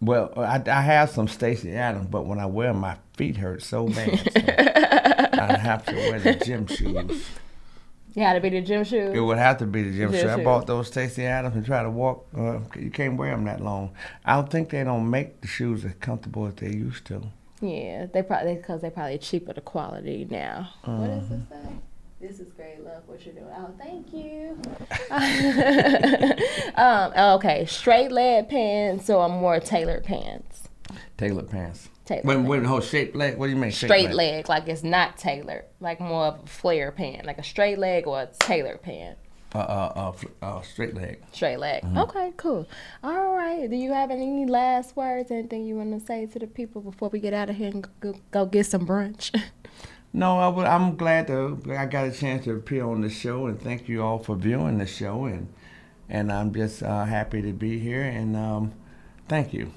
well, 0.01 0.33
I, 0.37 0.63
I 0.67 0.83
have 0.83 1.11
some 1.11 1.29
Stacy 1.29 1.73
Adams, 1.75 2.09
but 2.11 2.27
when 2.27 2.39
I 2.39 2.47
wear 2.47 2.69
them, 2.69 2.81
my 2.81 2.97
feet 3.17 3.37
hurt 3.37 3.63
so 3.63 3.89
bad. 3.89 4.19
So 4.19 4.31
I 5.41 5.57
have 5.57 5.85
to 5.87 5.95
wear 5.95 6.21
the 6.21 6.35
gym 6.35 6.67
shoes. 6.67 7.27
You 8.15 8.23
had 8.23 8.35
to 8.35 8.41
be 8.41 8.51
the 8.51 8.61
gym 8.61 8.85
shoes. 8.85 9.15
It 9.15 9.21
would 9.21 9.39
have 9.39 9.59
to 9.59 9.67
be 9.67 9.83
the 9.83 9.97
gym 9.97 10.13
Gym 10.13 10.21
shoes. 10.21 10.31
I 10.31 10.45
bought 10.45 10.67
those 10.67 10.89
Stacy 10.89 11.25
Adams 11.25 11.57
and 11.57 11.65
try 11.65 11.83
to 11.83 11.91
walk. 11.91 12.27
Uh, 12.37 12.61
you 12.77 12.91
can't 12.91 13.17
wear 13.17 13.31
them 13.31 13.45
that 13.45 13.61
long. 13.61 13.93
I 14.25 14.35
don't 14.35 14.51
think 14.51 14.71
they 14.71 14.85
don't 14.85 15.09
make 15.09 15.41
the 15.41 15.49
shoes 15.49 15.85
as 15.85 15.95
comfortable 15.95 16.47
as 16.47 16.55
they 16.55 16.71
used 16.71 17.07
to. 17.07 17.23
Yeah, 17.61 18.07
they 18.13 18.23
probably 18.23 18.57
because 18.57 18.83
they 18.83 18.91
probably 18.91 19.19
cheaper 19.19 19.53
the 19.53 19.61
quality 19.61 20.27
now. 20.29 20.71
What 20.85 21.07
does 21.09 21.29
this 21.29 21.41
say? 21.49 21.69
This 22.21 22.41
is 22.41 22.53
great 22.53 22.83
love. 22.83 23.03
What 23.07 23.25
you're 23.25 23.35
doing? 23.35 23.47
Oh, 23.55 23.71
thank 23.79 24.13
you. 24.15 24.59
um, 26.75 27.13
okay, 27.37 27.67
straight 27.67 28.11
leg 28.11 28.49
pants 28.49 29.11
or 29.11 29.29
more 29.29 29.61
tailored 29.61 30.05
pants. 30.05 30.69
Tailored 31.17 31.51
pants. 31.51 31.91
Tailored 32.07 32.25
Wait, 32.25 32.35
pants. 32.35 32.49
wait, 32.49 32.65
whole 32.65 32.81
shape 32.81 33.15
leg. 33.15 33.37
What 33.37 33.47
do 33.47 33.53
you 33.53 33.59
mean? 33.59 33.71
shape 33.71 33.89
straight 33.89 34.13
leg, 34.13 34.49
like 34.49 34.69
it's 34.69 34.83
not 34.83 35.19
tailored, 35.19 35.65
like 35.81 36.01
more 36.01 36.27
of 36.27 36.45
a 36.45 36.47
flare 36.47 36.93
pant, 36.93 37.27
like 37.27 37.39
a 37.39 37.43
straight 37.43 37.79
leg 37.79 38.07
or 38.07 38.23
a 38.23 38.29
tailored 38.41 38.83
pant. 38.83 39.19
Uh, 39.55 39.59
uh, 39.59 40.13
uh, 40.43 40.45
uh, 40.45 40.63
straight 40.63 40.95
leg. 40.95 41.23
Straight 41.33 41.59
leg. 41.61 41.85
Okay, 41.97 42.33
cool. 42.37 42.67
All 43.05 43.37
right. 43.37 43.71
Do 43.71 43.77
you 43.77 43.93
have 43.93 44.11
any 44.11 44.47
last 44.47 44.97
words? 44.97 45.31
Anything 45.31 45.65
you 45.65 45.77
want 45.77 45.97
to 45.99 46.05
say 46.05 46.27
to 46.27 46.41
the 46.41 46.49
people 46.49 46.81
before 46.83 47.09
we 47.09 47.21
get 47.21 47.33
out 47.33 47.49
of 47.51 47.55
here 47.55 47.69
and 47.71 47.87
go, 48.01 48.15
go 48.33 48.47
get 48.47 48.67
some 48.67 48.87
brunch? 48.87 49.31
No, 50.17 50.39
I 50.39 50.47
would, 50.47 50.65
I'm 50.67 50.95
glad 50.95 51.27
to. 51.27 51.59
I 51.77 51.87
got 51.87 52.07
a 52.07 52.13
chance 52.13 52.45
to 52.45 52.53
appear 52.53 52.85
on 52.87 53.01
the 53.01 53.11
show, 53.11 53.47
and 53.47 53.61
thank 53.61 53.89
you 53.89 54.01
all 54.01 54.21
for 54.21 54.37
viewing 54.37 54.79
the 54.79 54.87
show, 54.87 55.25
and 55.25 55.49
and 56.09 56.31
I'm 56.31 56.55
just 56.55 56.85
uh, 56.85 57.05
happy 57.05 57.43
to 57.43 57.53
be 57.53 57.81
here, 57.81 58.03
and 58.05 58.37
um, 58.37 58.73
thank 59.29 59.53
you. 59.53 59.73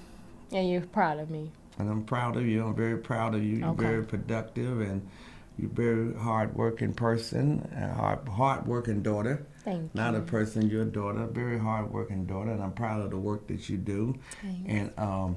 And 0.51 0.69
you're 0.69 0.81
proud 0.81 1.17
of 1.17 1.31
me. 1.31 1.49
And 1.79 1.89
I'm 1.89 2.03
proud 2.03 2.37
of 2.37 2.45
you. 2.45 2.63
I'm 2.67 2.75
very 2.75 2.99
proud 2.99 3.33
of 3.33 3.43
you. 3.43 3.57
You're 3.57 3.69
Okay. 3.69 3.83
very 3.83 4.05
productive, 4.05 4.79
and 4.81 5.09
you're 5.57 5.71
a 5.71 5.73
very 5.73 6.13
hard-working 6.13 6.93
person, 6.93 7.67
a 7.75 7.95
hard, 7.95 8.27
hard-working 8.27 9.01
daughter. 9.01 9.43
Thank 9.67 9.93
Not 9.93 10.13
you. 10.13 10.19
a 10.19 10.21
person, 10.21 10.69
you're 10.69 10.83
a 10.83 10.85
daughter, 10.85 11.23
a 11.23 11.27
very 11.27 11.59
hard-working 11.59 12.25
daughter, 12.25 12.51
and 12.51 12.63
I'm 12.63 12.71
proud 12.71 13.01
of 13.01 13.09
the 13.09 13.17
work 13.17 13.47
that 13.47 13.67
you 13.67 13.75
do, 13.75 14.15
Thanks. 14.41 14.63
and 14.65 14.91
um, 14.97 15.35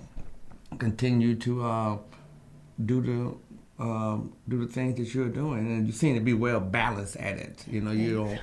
continue 0.79 1.35
to 1.35 1.65
uh, 1.65 1.99
do 2.85 3.01
the 3.03 3.83
um, 3.83 4.35
do 4.49 4.65
the 4.65 4.73
things 4.73 4.99
that 4.99 5.13
you're 5.15 5.29
doing, 5.31 5.67
and 5.67 5.85
you 5.87 5.93
seem 5.93 6.15
to 6.15 6.21
be 6.21 6.33
well 6.35 6.61
balanced 6.61 7.17
at 7.17 7.39
it. 7.39 7.65
You 7.69 7.81
know, 7.81 7.91
you 7.91 8.15
don't. 8.15 8.41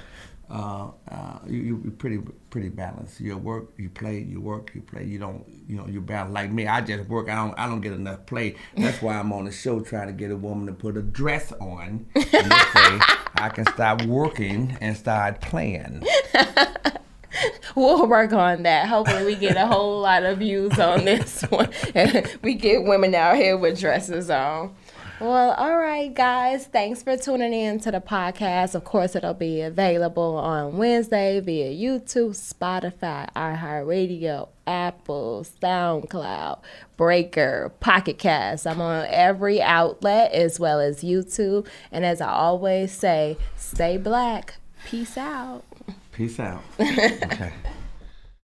Uh, 0.50 0.92
uh, 1.12 1.40
you 1.46 1.82
you're 1.84 1.92
pretty 1.92 2.20
pretty 2.50 2.70
balanced. 2.70 3.20
You 3.20 3.38
work, 3.38 3.74
you 3.78 3.90
play, 3.90 4.20
you 4.20 4.40
work, 4.40 4.72
you 4.74 4.82
play. 4.82 5.04
You 5.04 5.20
don't, 5.20 5.46
you 5.68 5.76
know, 5.76 5.88
you 5.88 6.00
balance 6.00 6.34
like 6.34 6.52
me. 6.52 6.68
I 6.68 6.80
just 6.82 7.10
work. 7.10 7.30
I 7.30 7.36
don't 7.36 7.54
I 7.60 7.68
don't 7.68 7.82
get 7.82 7.94
enough 7.94 8.26
play. 8.26 8.56
That's 8.76 9.02
why 9.02 9.16
I'm 9.16 9.34
on 9.34 9.46
the 9.46 9.52
show 9.52 9.82
trying 9.82 10.08
to 10.08 10.14
get 10.14 10.32
a 10.32 10.38
woman 10.38 10.68
to 10.68 10.74
put 10.74 10.96
a 10.96 11.02
dress 11.02 11.52
on. 11.54 12.06
And 12.16 12.24
this 12.32 12.76
way 12.76 13.00
I 13.36 13.52
can 13.54 13.66
start 13.66 14.06
working 14.06 14.78
and 14.80 14.96
start 14.96 15.42
playing. 15.42 16.04
We'll 17.76 18.08
work 18.08 18.34
on 18.34 18.64
that. 18.64 18.88
Hopefully, 18.88 19.24
we 19.24 19.36
get 19.36 19.56
a 19.56 19.68
whole 19.68 20.02
lot 20.02 20.24
of 20.24 20.40
views 20.40 20.80
on 20.80 21.06
this 21.06 21.42
one. 21.50 21.72
we 22.42 22.56
get 22.56 22.84
women 22.84 23.14
out 23.14 23.36
here 23.36 23.56
with 23.56 23.80
dresses 23.80 24.32
on. 24.32 24.74
Well, 25.20 25.54
all 25.54 25.78
right, 25.80 26.14
guys. 26.14 26.68
Thanks 26.68 27.02
for 27.02 27.18
tuning 27.18 27.52
in 27.52 27.80
to 27.80 27.92
the 27.92 28.00
podcast. 28.00 28.76
Of 28.76 28.84
course, 28.84 29.16
it'll 29.16 29.34
be 29.34 29.62
available 29.62 30.36
on 30.36 30.78
Wednesday 30.78 31.40
via 31.40 31.72
YouTube, 31.72 32.36
Spotify, 32.36 33.28
iHeartRadio, 33.34 34.50
Apple, 34.68 35.44
SoundCloud, 35.60 36.60
Breaker, 36.98 37.72
Pocket 37.80 38.20
Cast. 38.20 38.68
I'm 38.68 38.80
on 38.80 39.08
every 39.10 39.60
outlet 39.60 40.34
as 40.34 40.60
well 40.60 40.80
as 40.80 41.02
YouTube. 41.04 41.68
And 41.92 42.06
as 42.06 42.22
I 42.22 42.30
always 42.30 42.92
say, 42.92 43.38
stay 43.56 43.98
black. 43.98 44.56
Peace 44.86 45.18
out. 45.18 45.64
Peace 46.12 46.40
out. 46.40 46.62
Okay. 46.80 47.54